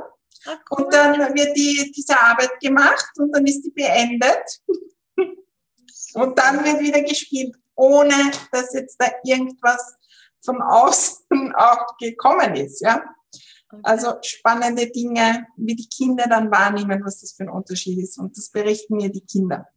Ach, 0.45 0.57
cool. 0.71 0.83
Und 0.83 0.93
dann 0.93 1.19
wird 1.33 1.55
die, 1.55 1.89
diese 1.95 2.19
Arbeit 2.19 2.59
gemacht 2.59 3.11
und 3.17 3.31
dann 3.31 3.45
ist 3.45 3.61
die 3.61 3.71
beendet. 3.71 4.61
und 6.15 6.37
dann 6.37 6.65
wird 6.65 6.81
wieder 6.81 7.01
gespielt, 7.01 7.55
ohne 7.75 8.31
dass 8.51 8.73
jetzt 8.73 8.97
da 8.99 9.07
irgendwas 9.23 9.95
von 10.43 10.61
außen 10.61 11.53
auch 11.55 11.97
gekommen 11.97 12.55
ist, 12.55 12.81
ja. 12.81 13.01
Also 13.83 14.13
spannende 14.21 14.89
Dinge, 14.89 15.47
wie 15.57 15.75
die 15.75 15.87
Kinder 15.87 16.25
dann 16.27 16.51
wahrnehmen, 16.51 17.01
was 17.03 17.21
das 17.21 17.33
für 17.33 17.43
ein 17.43 17.49
Unterschied 17.49 17.99
ist. 17.99 18.17
Und 18.17 18.37
das 18.37 18.49
berichten 18.49 18.97
mir 18.97 19.09
die 19.09 19.25
Kinder. 19.25 19.67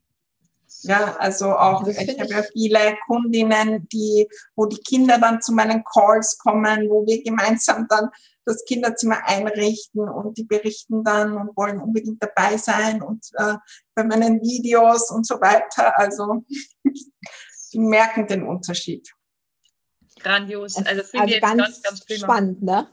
Ja, 0.81 1.15
also 1.17 1.55
auch, 1.55 1.87
ich 1.87 1.97
habe 1.97 2.29
ja 2.29 2.43
viele 2.51 2.97
Kundinnen, 3.07 3.87
die, 3.91 4.27
wo 4.55 4.65
die 4.65 4.81
Kinder 4.81 5.17
dann 5.17 5.41
zu 5.41 5.53
meinen 5.53 5.83
Calls 5.83 6.37
kommen, 6.37 6.89
wo 6.89 7.05
wir 7.05 7.23
gemeinsam 7.23 7.87
dann 7.87 8.09
das 8.45 8.63
Kinderzimmer 8.65 9.25
einrichten 9.25 10.07
und 10.07 10.37
die 10.37 10.43
berichten 10.43 11.03
dann 11.03 11.35
und 11.37 11.57
wollen 11.57 11.79
unbedingt 11.81 12.21
dabei 12.21 12.57
sein 12.57 13.01
und 13.01 13.25
äh, 13.33 13.55
bei 13.95 14.03
meinen 14.03 14.41
Videos 14.41 15.09
und 15.09 15.25
so 15.25 15.35
weiter. 15.41 15.97
Also 15.97 16.43
die 17.73 17.79
merken 17.79 18.27
den 18.27 18.43
Unterschied. 18.43 19.11
Grandios. 20.19 20.75
Also 20.77 21.03
finde 21.03 21.23
also 21.23 21.35
ich 21.35 21.41
ganz, 21.41 21.81
ganz, 21.81 22.05
ganz 22.05 22.21
spannend, 22.21 22.61
ne? 22.61 22.87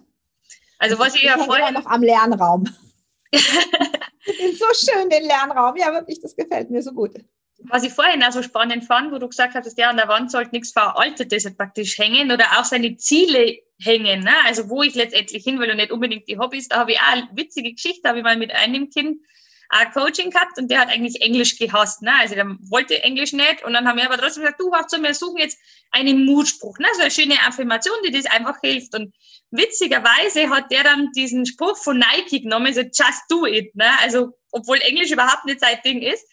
Also 0.82 0.98
was 0.98 1.14
ich, 1.14 1.22
ich 1.22 1.28
ja 1.28 1.38
vorher 1.38 1.70
noch 1.70 1.86
am 1.86 2.02
Lernraum. 2.02 2.64
so 3.32 4.66
schön 4.74 5.08
den 5.08 5.22
Lernraum. 5.22 5.76
Ja, 5.76 5.92
wirklich, 5.92 6.20
das 6.20 6.34
gefällt 6.34 6.70
mir 6.70 6.82
so 6.82 6.90
gut. 6.90 7.12
Was 7.60 7.84
ich 7.84 7.92
vorhin 7.92 8.20
auch 8.24 8.32
so 8.32 8.42
spannend 8.42 8.84
fand, 8.84 9.12
wo 9.12 9.18
du 9.18 9.28
gesagt 9.28 9.54
hast, 9.54 9.78
der 9.78 9.90
an 9.90 9.96
der 9.96 10.08
Wand 10.08 10.32
sollte 10.32 10.50
nichts 10.50 10.72
Veraltetes 10.72 11.56
praktisch 11.56 11.96
hängen 11.98 12.32
oder 12.32 12.46
auch 12.58 12.64
seine 12.64 12.96
Ziele 12.96 13.58
hängen. 13.78 14.24
Ne? 14.24 14.32
Also 14.44 14.68
wo 14.70 14.82
ich 14.82 14.96
letztendlich 14.96 15.44
hin 15.44 15.60
will 15.60 15.70
und 15.70 15.76
nicht 15.76 15.92
unbedingt 15.92 16.26
die 16.26 16.38
Hobbys. 16.38 16.66
Da 16.66 16.78
habe 16.78 16.90
ich 16.90 16.98
auch 16.98 17.12
eine 17.12 17.28
witzige 17.32 17.72
Geschichte, 17.72 18.08
habe 18.08 18.18
ich 18.18 18.24
mal 18.24 18.36
mit 18.36 18.52
einem 18.52 18.90
Kind 18.90 19.20
ein 19.68 19.90
Coaching 19.92 20.30
gehabt 20.30 20.58
und 20.58 20.70
der 20.70 20.80
hat 20.80 20.88
eigentlich 20.88 21.20
Englisch 21.22 21.58
gehasst. 21.58 22.02
Ne? 22.02 22.12
Also 22.18 22.34
der 22.34 22.46
wollte 22.68 23.02
Englisch 23.02 23.32
nicht 23.32 23.64
und 23.64 23.72
dann 23.72 23.86
haben 23.86 23.96
wir 23.96 24.04
aber 24.04 24.18
trotzdem 24.18 24.42
gesagt, 24.42 24.60
du 24.60 24.70
was 24.70 24.86
zu 24.88 25.02
wir 25.02 25.14
suchen 25.14 25.38
jetzt 25.38 25.58
einen 25.90 26.24
Mutspruch, 26.24 26.78
ne? 26.78 26.86
so 26.94 27.02
eine 27.02 27.10
schöne 27.10 27.38
Affirmation, 27.46 27.96
die 28.06 28.10
das 28.10 28.26
einfach 28.26 28.60
hilft. 28.60 28.94
Und 28.94 29.14
witzigerweise 29.50 30.50
hat 30.50 30.70
der 30.70 30.84
dann 30.84 31.10
diesen 31.12 31.46
Spruch 31.46 31.76
von 31.76 31.98
Nike 31.98 32.42
genommen, 32.42 32.72
so 32.74 32.80
just 32.80 33.22
do 33.28 33.46
it. 33.46 33.74
Ne? 33.74 33.90
Also 34.00 34.38
obwohl 34.50 34.78
Englisch 34.78 35.10
überhaupt 35.10 35.44
nicht 35.46 35.60
sein 35.60 35.78
Ding 35.84 36.02
ist. 36.02 36.26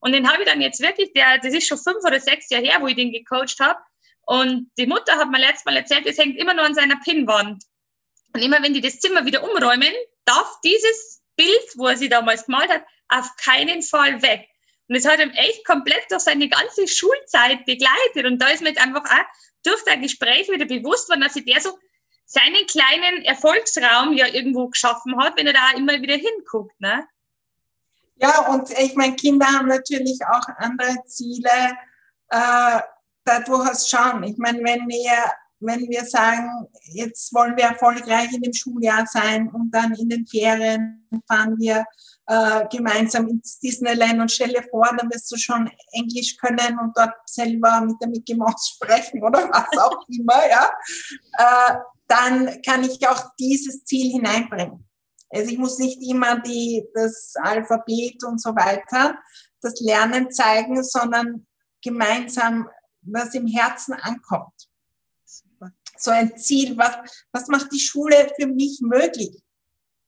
Und 0.00 0.12
den 0.12 0.30
habe 0.30 0.42
ich 0.42 0.48
dann 0.48 0.60
jetzt 0.60 0.80
wirklich, 0.80 1.12
der, 1.14 1.38
das 1.38 1.52
ist 1.52 1.66
schon 1.66 1.78
fünf 1.78 2.04
oder 2.04 2.20
sechs 2.20 2.50
Jahre 2.50 2.64
her, 2.64 2.80
wo 2.80 2.86
ich 2.86 2.96
den 2.96 3.12
gecoacht 3.12 3.60
habe. 3.60 3.78
Und 4.22 4.70
die 4.76 4.86
Mutter 4.86 5.16
hat 5.16 5.30
mir 5.30 5.38
letztes 5.38 5.64
Mal 5.64 5.76
erzählt, 5.76 6.06
es 6.06 6.18
hängt 6.18 6.36
immer 6.36 6.54
nur 6.54 6.64
an 6.64 6.74
seiner 6.74 6.96
Pinnwand. 7.04 7.62
Und 8.34 8.42
immer 8.42 8.62
wenn 8.62 8.74
die 8.74 8.80
das 8.80 8.98
Zimmer 8.98 9.24
wieder 9.24 9.42
umräumen, 9.42 9.92
darf 10.24 10.60
dieses 10.64 11.22
Bild, 11.36 11.72
wo 11.76 11.86
er 11.88 11.96
sie 11.96 12.08
damals 12.08 12.46
gemalt 12.46 12.70
hat, 12.70 12.82
auf 13.08 13.36
keinen 13.36 13.82
Fall 13.82 14.22
weg. 14.22 14.48
Und 14.88 14.96
es 14.96 15.06
hat 15.06 15.20
ihm 15.20 15.30
echt 15.30 15.64
komplett 15.66 16.10
durch 16.10 16.22
seine 16.22 16.48
ganze 16.48 16.86
Schulzeit 16.86 17.64
begleitet. 17.66 18.24
Und 18.24 18.40
da 18.40 18.48
ist 18.48 18.62
mir 18.62 18.70
jetzt 18.70 18.80
einfach 18.80 19.04
auch 19.04 19.24
durch 19.64 19.82
das 19.84 20.00
Gespräch 20.00 20.48
wieder 20.48 20.64
bewusst 20.64 21.08
worden, 21.08 21.22
dass 21.22 21.34
sich 21.34 21.44
der 21.44 21.60
so 21.60 21.76
seinen 22.24 22.66
kleinen 22.66 23.24
Erfolgsraum 23.24 24.12
ja 24.12 24.26
irgendwo 24.26 24.68
geschaffen 24.68 25.18
hat, 25.18 25.36
wenn 25.36 25.46
er 25.46 25.52
da 25.52 25.70
immer 25.76 26.00
wieder 26.00 26.14
hinguckt. 26.14 26.80
Ne? 26.80 27.06
Ja, 28.16 28.46
und 28.48 28.70
ich 28.70 28.94
meine, 28.94 29.16
Kinder 29.16 29.46
haben 29.46 29.68
natürlich 29.68 30.18
auch 30.24 30.48
andere 30.58 31.04
Ziele. 31.06 31.76
Äh, 32.28 32.80
dadurch 33.26 33.86
schauen. 33.86 34.22
Ich 34.22 34.38
meine, 34.38 34.60
wenn 34.64 34.88
wir 34.88 35.32
wenn 35.60 35.88
wir 35.88 36.04
sagen, 36.04 36.68
jetzt 36.82 37.32
wollen 37.32 37.56
wir 37.56 37.64
erfolgreich 37.64 38.32
in 38.32 38.42
dem 38.42 38.52
Schuljahr 38.52 39.06
sein 39.06 39.48
und 39.48 39.70
dann 39.70 39.94
in 39.94 40.08
den 40.08 40.26
Ferien 40.26 41.08
fahren 41.26 41.56
wir 41.58 41.84
äh, 42.26 42.66
gemeinsam 42.70 43.28
ins 43.28 43.58
Disneyland 43.58 44.20
und 44.20 44.30
stell 44.30 44.50
dir 44.50 44.64
vor, 44.70 44.86
dann 44.96 45.10
wirst 45.10 45.30
du 45.32 45.36
schon 45.36 45.70
Englisch 45.92 46.36
können 46.36 46.78
und 46.78 46.96
dort 46.96 47.14
selber 47.24 47.80
mit 47.80 47.96
der 48.00 48.08
Mickey 48.08 48.34
Mouse 48.34 48.68
sprechen 48.74 49.22
oder 49.22 49.48
was 49.50 49.78
auch 49.78 49.98
immer, 50.08 50.48
ja, 50.48 50.70
äh, 51.38 51.76
dann 52.08 52.62
kann 52.62 52.84
ich 52.84 53.06
auch 53.08 53.30
dieses 53.38 53.84
Ziel 53.84 54.12
hineinbringen. 54.12 54.86
Also 55.30 55.50
ich 55.50 55.58
muss 55.58 55.78
nicht 55.78 56.00
immer 56.08 56.38
die, 56.40 56.84
das 56.94 57.34
Alphabet 57.42 58.22
und 58.24 58.40
so 58.40 58.50
weiter, 58.50 59.18
das 59.60 59.80
Lernen 59.80 60.30
zeigen, 60.30 60.84
sondern 60.84 61.46
gemeinsam, 61.82 62.68
was 63.02 63.34
im 63.34 63.46
Herzen 63.46 63.94
ankommt 63.94 64.68
so 65.98 66.10
ein 66.10 66.36
Ziel, 66.36 66.76
was, 66.76 66.96
was 67.32 67.48
macht 67.48 67.72
die 67.72 67.80
Schule 67.80 68.30
für 68.38 68.46
mich 68.46 68.80
möglich? 68.80 69.42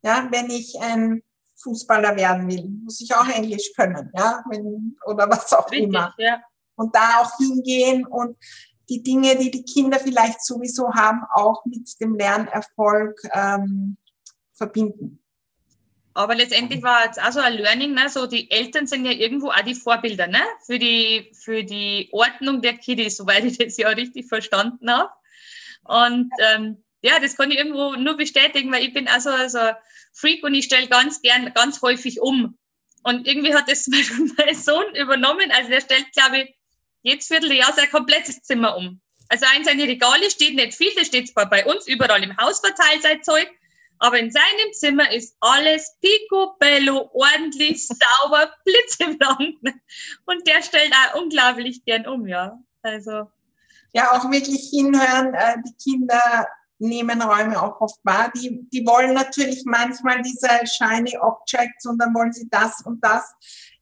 Ja, 0.03 0.29
wenn 0.31 0.51
ich 0.51 0.79
ein 0.81 1.23
Fußballer 1.63 2.17
werden 2.17 2.49
will, 2.49 2.65
muss 2.85 3.01
ich 3.01 3.15
auch 3.15 3.29
Englisch 3.29 3.73
können, 3.75 4.11
ja, 4.17 4.45
wenn, 4.49 4.97
oder 5.07 5.29
was 5.29 5.53
auch 5.53 5.71
Richtig, 5.71 5.89
immer. 5.89 6.15
Ja. 6.19 6.41
Und 6.77 6.95
da 6.95 7.21
auch 7.21 7.37
hingehen 7.39 8.07
und 8.07 8.37
die 8.89 9.03
Dinge, 9.03 9.37
die 9.37 9.51
die 9.51 9.65
Kinder 9.65 9.99
vielleicht 9.99 10.45
sowieso 10.45 10.93
haben, 10.95 11.23
auch 11.35 11.65
mit 11.65 12.01
dem 12.01 12.15
Lernerfolg 12.15 13.21
ähm, 13.33 13.97
verbinden. 14.55 15.23
Aber 16.15 16.35
letztendlich 16.35 16.83
war 16.83 17.09
es 17.09 17.19
auch 17.19 17.31
so 17.31 17.41
ein 17.41 17.53
Learning, 17.53 17.95
ne? 17.95 18.09
so 18.09 18.27
die 18.27 18.51
Eltern 18.51 18.87
sind 18.87 19.05
ja 19.05 19.13
irgendwo 19.13 19.51
auch 19.51 19.61
die 19.61 19.75
Vorbilder 19.75 20.27
ne? 20.27 20.41
für, 20.67 20.79
die, 20.79 21.31
für 21.33 21.63
die 21.63 22.09
Ordnung 22.11 22.61
der 22.61 22.77
Kiddies, 22.77 23.19
soweit 23.19 23.45
ich 23.45 23.59
das 23.59 23.77
ja 23.77 23.89
richtig 23.91 24.27
verstanden 24.27 24.91
habe. 24.91 25.11
Und 25.85 26.31
ähm, 26.41 26.83
ja, 27.03 27.21
das 27.21 27.37
kann 27.37 27.51
ich 27.51 27.59
irgendwo 27.59 27.95
nur 27.95 28.17
bestätigen, 28.17 28.73
weil 28.73 28.85
ich 28.85 28.93
bin 28.93 29.09
also 29.09 29.31
so 29.49 29.59
ein 29.59 29.77
Freak 30.13 30.43
und 30.43 30.55
ich 30.55 30.67
stelle 30.67 30.89
ganz 30.89 31.23
gern, 31.23 31.53
ganz 31.55 31.81
häufig 31.83 32.21
um. 32.21 32.59
Und 33.05 33.27
irgendwie 33.27 33.55
hat 33.55 33.71
das 33.71 33.87
mein 34.37 34.55
Sohn 34.55 34.95
übernommen. 34.95 35.51
Also 35.53 35.71
der 35.71 35.81
stellt, 35.81 36.13
glaube 36.13 36.39
ich, 36.39 36.55
jetzt 37.03 37.29
Vierteljahr 37.29 37.73
sein 37.73 37.91
komplettes 37.91 38.43
Zimmer 38.43 38.77
um. 38.77 39.01
Also 39.29 39.47
in 39.57 39.65
seine 39.65 39.85
Regale 39.85 40.31
steht 40.31 40.55
nicht 40.55 40.75
viel, 40.75 40.93
das 40.97 41.07
steht 41.07 41.29
zwar 41.29 41.49
bei 41.49 41.65
uns 41.67 41.87
überall 41.87 42.23
im 42.23 42.37
Haus 42.39 42.61
verteilt, 42.61 43.03
sein 43.03 43.23
Zeug, 43.23 43.49
aber 43.99 44.19
in 44.19 44.31
seinem 44.31 44.73
Zimmer 44.73 45.11
ist 45.13 45.37
alles 45.41 45.97
picobello, 46.01 47.11
ordentlich, 47.13 47.87
sauber, 48.23 48.55
blitzeblank. 48.65 49.59
Und 50.25 50.47
der 50.47 50.63
stellt 50.63 50.93
auch 50.93 51.21
unglaublich 51.21 51.85
gern 51.85 52.07
um, 52.07 52.27
ja. 52.27 52.59
Also 52.83 53.31
ja 53.93 54.13
auch 54.13 54.31
wirklich 54.31 54.69
hinhören, 54.71 55.35
äh, 55.35 55.57
die 55.67 55.75
Kinder 55.75 56.49
nehmen 56.79 57.21
Räume 57.21 57.61
auch 57.61 57.81
oft 57.81 57.99
wahr. 58.05 58.31
Die, 58.35 58.69
die 58.71 58.87
wollen 58.87 59.15
natürlich 59.15 59.65
manchmal 59.65 60.23
diese 60.23 60.49
shiny 60.65 61.17
Objects 61.19 61.87
und 61.87 61.99
dann 61.99 62.15
wollen 62.15 62.33
sie 62.33 62.49
das 62.49 62.83
und 62.83 63.05
das. 63.05 63.35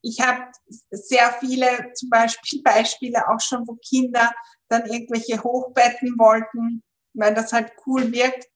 Ich 0.03 0.21
habe 0.21 0.45
sehr 0.90 1.33
viele 1.40 1.92
zum 1.95 2.11
Beispiel 2.11 2.62
Beispiele 2.64 3.29
auch 3.29 3.40
schon, 3.40 3.66
wo 3.66 3.77
Kinder 3.77 4.33
dann 4.69 4.87
irgendwelche 4.87 5.42
Hochbetten 5.42 6.19
wollten, 6.19 6.83
weil 7.14 7.35
das 7.35 7.53
halt 7.53 7.73
cool 7.87 8.12
wirkt. 8.12 8.49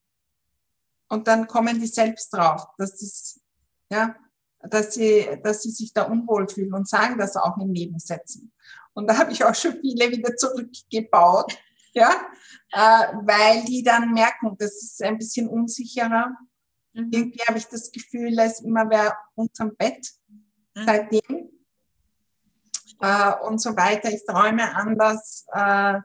Und 1.08 1.26
dann 1.26 1.46
kommen 1.46 1.80
die 1.80 1.88
selbst 1.88 2.30
drauf, 2.30 2.66
dass 2.78 2.98
das, 2.98 3.40
ja, 3.90 4.14
dass 4.60 4.94
sie, 4.94 5.40
dass 5.42 5.62
sie 5.62 5.70
sich 5.70 5.92
da 5.92 6.02
unwohl 6.02 6.48
fühlen 6.48 6.72
und 6.72 6.88
sagen 6.88 7.18
das 7.18 7.36
auch 7.36 7.58
in 7.58 7.72
Nebensätzen. 7.72 8.52
Und 8.94 9.08
da 9.08 9.18
habe 9.18 9.32
ich 9.32 9.44
auch 9.44 9.54
schon 9.54 9.80
viele 9.80 10.10
wieder 10.10 10.36
zurückgebaut, 10.36 11.56
ja, 11.92 12.10
äh, 12.72 13.14
weil 13.24 13.64
die 13.64 13.82
dann 13.82 14.12
merken, 14.12 14.56
das 14.58 14.82
ist 14.82 15.02
ein 15.02 15.18
bisschen 15.18 15.48
unsicherer. 15.48 16.34
Mhm. 16.92 17.10
Irgendwie 17.12 17.42
habe 17.46 17.58
ich 17.58 17.66
das 17.66 17.90
Gefühl, 17.90 18.34
da 18.34 18.44
ist 18.44 18.62
immer 18.62 18.88
wer 18.90 19.16
unterm 19.34 19.76
Bett 19.76 20.06
mhm. 20.28 20.84
seitdem 20.86 21.50
äh, 23.00 23.32
und 23.46 23.60
so 23.60 23.76
weiter. 23.76 24.10
Ich 24.10 24.24
träume 24.26 24.74
anders. 24.74 25.46
Äh, 25.52 26.00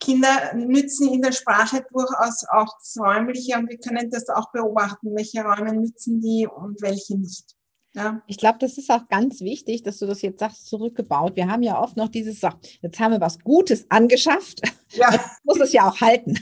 Kinder 0.00 0.54
nützen 0.54 1.12
in 1.12 1.20
der 1.20 1.32
Sprache 1.32 1.84
durchaus 1.92 2.46
auch 2.48 2.78
das 2.78 2.96
Räumliche 2.98 3.58
und 3.58 3.68
wir 3.68 3.78
können 3.78 4.10
das 4.10 4.28
auch 4.28 4.50
beobachten, 4.50 5.14
welche 5.14 5.42
Räume 5.42 5.74
nützen 5.74 6.20
die 6.20 6.46
und 6.46 6.80
welche 6.80 7.18
nicht. 7.18 7.54
Ja. 7.94 8.22
Ich 8.26 8.38
glaube, 8.38 8.58
das 8.58 8.76
ist 8.76 8.90
auch 8.90 9.08
ganz 9.08 9.40
wichtig, 9.40 9.84
dass 9.84 9.98
du 9.98 10.06
das 10.06 10.20
jetzt 10.22 10.40
sagst, 10.40 10.66
zurückgebaut. 10.66 11.36
Wir 11.36 11.48
haben 11.48 11.62
ja 11.62 11.80
oft 11.80 11.96
noch 11.96 12.08
dieses, 12.08 12.40
so, 12.40 12.48
jetzt 12.82 12.98
haben 12.98 13.12
wir 13.12 13.20
was 13.20 13.38
Gutes 13.38 13.86
angeschafft, 13.88 14.62
ja. 14.90 15.10
jetzt 15.12 15.44
muss 15.44 15.60
es 15.60 15.72
ja 15.72 15.88
auch 15.88 16.00
halten. 16.00 16.38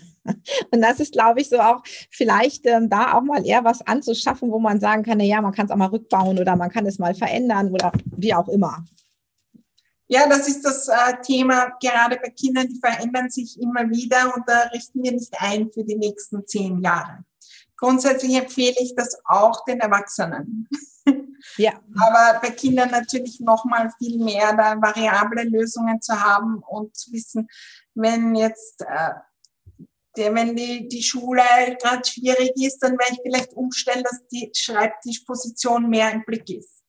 Und 0.70 0.80
das 0.80 1.00
ist, 1.00 1.12
glaube 1.12 1.40
ich, 1.40 1.48
so 1.48 1.58
auch 1.58 1.82
vielleicht 2.10 2.64
ähm, 2.66 2.88
da 2.88 3.14
auch 3.14 3.22
mal 3.22 3.44
eher 3.44 3.64
was 3.64 3.86
anzuschaffen, 3.86 4.50
wo 4.50 4.58
man 4.58 4.80
sagen 4.80 5.02
kann, 5.02 5.18
na 5.18 5.24
ja, 5.24 5.42
man 5.42 5.52
kann 5.52 5.66
es 5.66 5.72
auch 5.72 5.76
mal 5.76 5.86
rückbauen 5.86 6.38
oder 6.38 6.56
man 6.56 6.70
kann 6.70 6.86
es 6.86 6.98
mal 6.98 7.14
verändern 7.14 7.70
oder 7.70 7.92
wie 8.16 8.32
auch 8.32 8.48
immer. 8.48 8.84
Ja, 10.06 10.28
das 10.28 10.46
ist 10.46 10.62
das 10.64 10.88
äh, 10.88 11.20
Thema, 11.22 11.72
gerade 11.82 12.18
bei 12.22 12.30
Kindern, 12.30 12.68
die 12.68 12.78
verändern 12.78 13.30
sich 13.30 13.60
immer 13.60 13.88
wieder 13.90 14.34
und 14.34 14.44
da 14.46 14.62
richten 14.72 15.02
wir 15.02 15.12
nicht 15.12 15.34
ein 15.38 15.70
für 15.72 15.84
die 15.84 15.96
nächsten 15.96 16.46
zehn 16.46 16.80
Jahre. 16.82 17.24
Grundsätzlich 17.76 18.34
empfehle 18.36 18.76
ich 18.78 18.94
das 18.94 19.18
auch 19.24 19.64
den 19.64 19.80
Erwachsenen. 19.80 20.68
Ja. 21.56 21.72
Aber 22.00 22.40
bei 22.40 22.50
Kindern 22.50 22.90
natürlich 22.90 23.40
noch 23.40 23.64
mal 23.64 23.90
viel 23.98 24.22
mehr, 24.22 24.54
da 24.56 24.80
variable 24.80 25.42
Lösungen 25.44 26.00
zu 26.00 26.18
haben 26.20 26.62
und 26.68 26.96
zu 26.96 27.12
wissen, 27.12 27.48
wenn 27.94 28.34
jetzt 28.34 28.82
äh, 28.82 29.10
der, 30.16 30.34
wenn 30.34 30.54
die, 30.54 30.88
die 30.88 31.02
Schule 31.02 31.42
gerade 31.80 32.04
schwierig 32.04 32.52
ist, 32.56 32.78
dann 32.78 32.92
werde 32.92 33.14
ich 33.14 33.20
vielleicht 33.22 33.52
umstellen, 33.54 34.04
dass 34.04 34.26
die 34.30 34.50
Schreibtischposition 34.54 35.88
mehr 35.88 36.12
im 36.12 36.24
Blick 36.24 36.48
ist. 36.50 36.82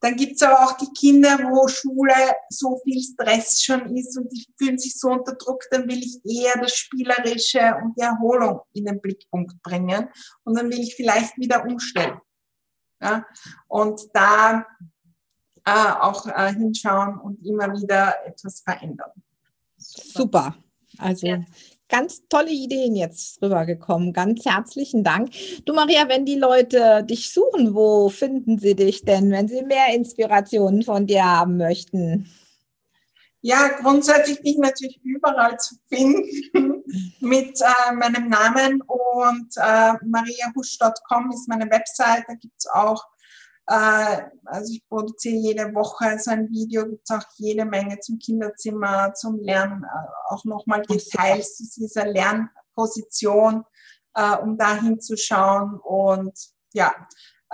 Dann 0.00 0.14
gibt's 0.14 0.42
aber 0.42 0.64
auch 0.64 0.76
die 0.76 0.92
Kinder, 0.96 1.38
wo 1.50 1.66
Schule 1.66 2.14
so 2.50 2.80
viel 2.84 3.02
Stress 3.02 3.60
schon 3.62 3.96
ist 3.96 4.16
und 4.16 4.28
die 4.32 4.46
fühlen 4.56 4.78
sich 4.78 4.96
so 4.96 5.08
unter 5.08 5.34
Druck, 5.34 5.64
dann 5.70 5.88
will 5.88 5.98
ich 5.98 6.20
eher 6.24 6.56
das 6.60 6.76
Spielerische 6.76 7.74
und 7.82 7.96
die 7.98 8.02
Erholung 8.02 8.60
in 8.74 8.84
den 8.84 9.00
Blickpunkt 9.00 9.60
bringen 9.60 10.08
und 10.44 10.56
dann 10.56 10.70
will 10.70 10.78
ich 10.78 10.94
vielleicht 10.94 11.36
wieder 11.36 11.64
umstellen. 11.64 12.20
Ja? 13.00 13.26
Und 13.66 14.00
da 14.12 14.66
äh, 15.64 15.92
auch 16.00 16.26
äh, 16.26 16.52
hinschauen 16.54 17.18
und 17.18 17.44
immer 17.44 17.72
wieder 17.72 18.14
etwas 18.26 18.60
verändern. 18.60 19.10
Super. 19.76 20.56
Also 20.98 21.26
ja 21.26 21.40
ganz 21.88 22.22
tolle 22.28 22.50
Ideen 22.50 22.94
jetzt 22.94 23.42
rübergekommen. 23.42 24.12
Ganz 24.12 24.44
herzlichen 24.44 25.02
Dank. 25.02 25.30
Du 25.64 25.72
Maria, 25.72 26.08
wenn 26.08 26.24
die 26.24 26.36
Leute 26.36 27.04
dich 27.04 27.32
suchen, 27.32 27.74
wo 27.74 28.08
finden 28.08 28.58
sie 28.58 28.76
dich 28.76 29.04
denn, 29.04 29.30
wenn 29.30 29.48
sie 29.48 29.62
mehr 29.62 29.94
Inspirationen 29.94 30.82
von 30.82 31.06
dir 31.06 31.24
haben 31.24 31.56
möchten? 31.56 32.30
Ja, 33.40 33.68
grundsätzlich 33.80 34.42
bin 34.42 34.52
ich 34.52 34.58
natürlich 34.58 35.00
überall 35.04 35.58
zu 35.58 35.76
finden 35.88 36.82
mit 37.20 37.60
äh, 37.60 37.92
meinem 37.94 38.28
Namen 38.28 38.82
und 38.82 39.56
äh, 39.56 39.92
mariahusch.com 40.04 41.30
ist 41.32 41.48
meine 41.48 41.70
Website. 41.70 42.24
Da 42.26 42.34
gibt 42.34 42.54
es 42.58 42.66
auch 42.66 43.06
äh, 43.68 44.22
also 44.46 44.72
ich 44.72 44.82
produziere 44.88 45.36
jede 45.36 45.74
Woche 45.74 46.18
so 46.18 46.30
ein 46.30 46.48
Video, 46.50 46.86
gibt 46.88 47.02
es 47.08 47.14
auch 47.14 47.24
jede 47.36 47.66
Menge 47.66 48.00
zum 48.00 48.18
Kinderzimmer, 48.18 49.12
zum 49.12 49.38
Lernen, 49.40 49.84
äh, 49.84 50.32
auch 50.32 50.44
nochmal 50.44 50.82
Details 50.82 51.56
zu 51.56 51.80
dieser 51.80 52.06
Lernposition, 52.06 53.64
äh, 54.14 54.36
um 54.36 54.56
da 54.56 54.74
hinzuschauen. 54.74 55.78
Und 55.80 56.32
ja, 56.72 56.94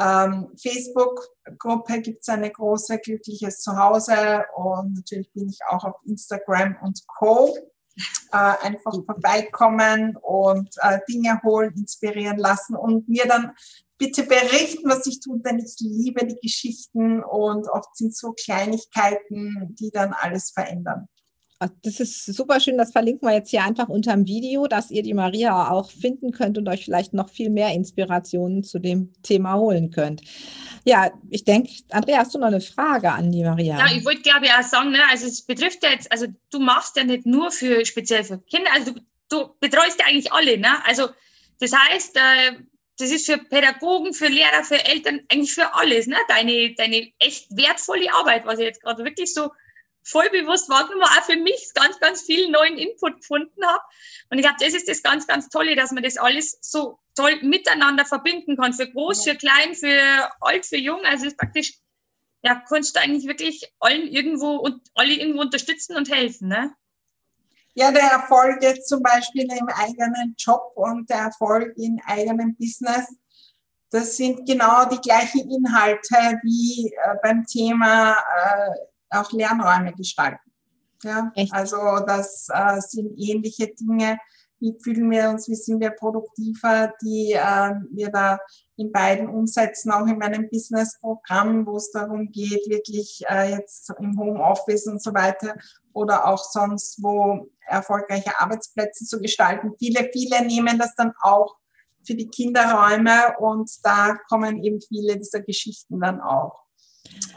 ähm, 0.01 0.53
Facebook-Gruppe 0.61 2.01
gibt 2.01 2.23
es 2.23 2.29
eine 2.29 2.51
große 2.51 2.99
Glückliches 2.99 3.61
Zuhause 3.61 4.45
und 4.57 4.95
natürlich 4.95 5.33
bin 5.33 5.49
ich 5.49 5.59
auch 5.69 5.85
auf 5.85 5.97
Instagram 6.05 6.77
und 6.83 7.01
Co. 7.19 7.57
Äh, 8.33 8.37
einfach 8.67 8.93
vorbeikommen 9.07 10.17
und 10.17 10.69
äh, 10.81 10.99
Dinge 11.09 11.41
holen, 11.45 11.73
inspirieren 11.77 12.39
lassen 12.39 12.75
und 12.75 13.09
mir 13.09 13.25
dann 13.29 13.53
bitte 13.99 14.25
berichten, 14.25 14.91
was 14.91 15.07
ich 15.07 15.21
tue, 15.21 15.39
denn 15.39 15.61
ich 15.61 15.77
liebe 15.79 16.27
die 16.27 16.41
Geschichten 16.41 17.23
und 17.23 17.69
oft 17.69 17.97
sind 17.97 18.17
so 18.17 18.33
Kleinigkeiten, 18.33 19.77
die 19.79 19.93
dann 19.93 20.13
alles 20.13 20.51
verändern. 20.51 21.09
Ah, 21.61 21.69
das 21.85 22.01
ist 22.01 22.27
super 22.27 22.59
schön. 22.59 22.77
Das 22.77 22.91
verlinken 22.91 23.29
wir 23.29 23.35
jetzt 23.35 23.51
hier 23.51 23.63
einfach 23.63 23.89
unter 23.89 24.13
dem 24.13 24.27
Video, 24.27 24.67
dass 24.67 24.91
ihr 24.91 25.03
die 25.03 25.15
Maria 25.15 25.71
auch 25.71 25.91
finden 25.91 26.33
könnt 26.33 26.59
und 26.59 26.69
euch 26.69 26.85
vielleicht 26.85 27.15
noch 27.15 27.29
viel 27.29 27.49
mehr 27.49 27.73
Inspirationen 27.73 28.65
zu 28.65 28.81
dem 28.81 29.13
Thema 29.23 29.55
holen 29.55 29.91
könnt. 29.91 30.23
Ja, 30.85 31.13
ich 31.31 31.45
denke, 31.45 31.71
Andrea, 31.91 32.19
hast 32.19 32.35
du 32.35 32.39
noch 32.39 32.49
eine 32.49 32.61
Frage 32.61 33.13
an 33.13 33.31
die 33.31 33.45
Maria? 33.45 33.79
Ja, 33.79 33.87
ich 33.97 34.05
wollte 34.05 34.23
glaube 34.23 34.47
ich 34.47 34.53
auch 34.53 34.63
sagen, 34.63 34.91
ne, 34.91 34.99
also 35.11 35.27
es 35.27 35.43
betrifft 35.43 35.83
ja 35.85 35.91
jetzt, 35.91 36.11
also 36.11 36.27
du 36.51 36.59
machst 36.59 36.97
ja 36.97 37.05
nicht 37.05 37.25
nur 37.25 37.51
für 37.53 37.87
speziell 37.87 38.25
für 38.25 38.39
Kinder, 38.39 38.71
also 38.73 38.93
du, 38.93 39.01
du 39.31 39.55
betreust 39.61 40.01
ja 40.01 40.07
eigentlich 40.07 40.33
alle, 40.33 40.59
ne? 40.59 40.85
Also 40.87 41.09
das 41.61 41.73
heißt, 41.73 42.17
äh, 42.17 42.59
das 42.99 43.11
ist 43.11 43.27
für 43.27 43.39
Pädagogen, 43.39 44.13
für 44.13 44.29
Lehrer, 44.29 44.65
für 44.65 44.85
Eltern, 44.85 45.21
eigentlich 45.31 45.55
für 45.55 45.75
alles, 45.75 46.07
ne? 46.09 46.17
Deine, 46.29 46.75
deine 46.75 47.13
echt 47.21 47.47
wertvolle 47.57 48.13
Arbeit, 48.13 48.45
was 48.45 48.59
ich 48.59 48.67
jetzt 48.67 48.83
gerade 48.83 49.05
wirklich 49.05 49.33
so 49.33 49.51
voll 50.05 50.29
bewusst 50.31 50.69
wahrgenommen, 50.69 51.03
auch 51.05 51.25
für 51.25 51.37
mich 51.37 51.71
ganz, 51.75 51.99
ganz 51.99 52.23
viel 52.23 52.51
neuen 52.51 52.77
Input 52.77 53.17
gefunden 53.17 53.67
habe. 53.67 53.83
Und 54.31 54.39
ich 54.39 54.45
glaube, 54.45 54.59
das 54.61 54.75
ist 54.75 54.89
das 54.89 55.03
ganz, 55.03 55.27
ganz 55.27 55.49
Tolle, 55.49 55.75
dass 55.75 55.93
man 55.93 56.03
das 56.03 56.19
alles 56.19 56.59
so 56.61 56.99
toll 57.15 57.37
miteinander 57.43 58.05
verbinden 58.05 58.57
kann. 58.57 58.75
Für 58.75 58.89
groß, 58.89 59.25
für 59.25 59.35
klein, 59.35 59.75
für 59.75 60.31
alt, 60.41 60.67
für 60.67 60.77
jung. 60.77 61.01
Also 61.05 61.27
ist 61.27 61.39
praktisch, 61.39 61.79
ja, 62.43 62.63
kannst 62.69 62.95
du 62.95 63.01
eigentlich 63.01 63.27
wirklich 63.27 63.73
allen 63.81 64.07
irgendwo 64.07 64.57
und 64.57 64.83
alle 64.95 65.15
irgendwo 65.15 65.41
unterstützen 65.41 65.97
und 65.97 66.11
helfen, 66.11 66.49
ne? 66.49 66.75
Ja, 67.77 67.91
der 67.91 68.03
Erfolg 68.03 68.63
jetzt 68.63 68.89
zum 68.89 69.03
Beispiel 69.03 69.51
im 69.51 69.69
eigenen 69.69 70.37
Job 70.39 70.73
und 70.77 71.11
der 71.11 71.19
Erfolg 71.19 71.77
im 71.77 72.01
eigenen 72.07 72.57
Business, 72.57 73.09
das 73.91 74.17
sind 74.17 74.47
genau 74.47 74.85
die 74.85 75.01
gleichen 75.01 75.51
Inhalte 75.51 76.39
wie 76.43 76.93
äh, 76.93 77.15
beim 77.23 77.45
Thema 77.47 78.13
äh, 78.13 78.71
auch 79.15 79.33
Lernräume 79.33 79.93
gestalten. 79.93 80.51
Ja, 81.03 81.31
Echt? 81.35 81.53
also 81.53 81.77
das 82.07 82.49
äh, 82.53 82.81
sind 82.81 83.13
ähnliche 83.19 83.69
Dinge. 83.69 84.19
Wie 84.61 84.75
fühlen 84.83 85.11
wir 85.11 85.29
uns, 85.29 85.49
wie 85.49 85.55
sind 85.55 85.81
wir 85.81 85.91
produktiver, 85.91 86.95
die 87.03 87.33
äh, 87.33 87.75
wir 87.91 88.11
da 88.11 88.39
in 88.77 88.91
beiden 88.91 89.29
umsetzen, 89.29 89.91
auch 89.91 90.07
in 90.07 90.19
meinem 90.19 90.49
Business-Programm, 90.49 91.67
wo 91.67 91.77
es 91.77 91.91
darum 91.91 92.31
geht, 92.33 92.69
wirklich 92.69 93.23
äh, 93.29 93.51
jetzt 93.51 93.93
im 93.99 94.19
Homeoffice 94.19 94.87
und 94.87 95.03
so 95.03 95.13
weiter 95.13 95.55
oder 95.93 96.27
auch 96.27 96.43
sonst, 96.43 97.03
wo 97.03 97.51
erfolgreiche 97.67 98.41
Arbeitsplätze 98.41 99.05
zu 99.05 99.21
gestalten. 99.21 99.73
Viele, 99.79 100.09
viele 100.13 100.45
nehmen 100.47 100.79
das 100.79 100.95
dann 100.97 101.13
auch 101.21 101.57
für 102.07 102.15
die 102.15 102.29
Kinderräume 102.29 103.37
und 103.39 103.71
da 103.83 104.17
kommen 104.29 104.63
eben 104.63 104.81
viele 104.81 105.19
dieser 105.19 105.41
Geschichten 105.41 106.01
dann 106.01 106.21
auch. 106.21 106.65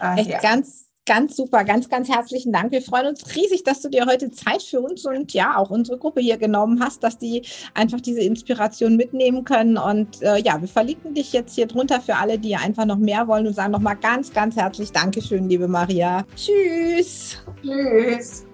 Äh, 0.01 0.21
Echt 0.21 0.29
her. 0.29 0.39
ganz 0.41 0.86
Ganz 1.07 1.37
super, 1.37 1.63
ganz, 1.63 1.87
ganz 1.87 2.09
herzlichen 2.09 2.51
Dank. 2.51 2.73
Wir 2.73 2.81
freuen 2.81 3.07
uns 3.07 3.33
riesig, 3.33 3.63
dass 3.63 3.81
du 3.81 3.87
dir 3.87 4.05
heute 4.05 4.29
Zeit 4.29 4.61
für 4.61 4.81
uns 4.81 5.05
und 5.05 5.33
ja 5.33 5.55
auch 5.55 5.69
unsere 5.69 5.97
Gruppe 5.97 6.19
hier 6.19 6.37
genommen 6.37 6.83
hast, 6.83 7.01
dass 7.01 7.17
die 7.17 7.43
einfach 7.73 8.01
diese 8.01 8.19
Inspiration 8.19 8.97
mitnehmen 8.97 9.45
können. 9.45 9.77
Und 9.77 10.21
äh, 10.21 10.37
ja, 10.41 10.59
wir 10.59 10.67
verlinken 10.67 11.13
dich 11.13 11.31
jetzt 11.31 11.55
hier 11.55 11.65
drunter 11.65 12.01
für 12.01 12.17
alle, 12.17 12.37
die 12.37 12.57
einfach 12.57 12.85
noch 12.85 12.97
mehr 12.97 13.25
wollen 13.25 13.47
und 13.47 13.53
sagen 13.53 13.71
nochmal 13.71 13.95
ganz, 13.95 14.33
ganz 14.33 14.57
herzlich 14.57 14.91
Dankeschön, 14.91 15.47
liebe 15.47 15.69
Maria. 15.69 16.25
Tschüss. 16.35 17.37
Tschüss. 17.63 18.45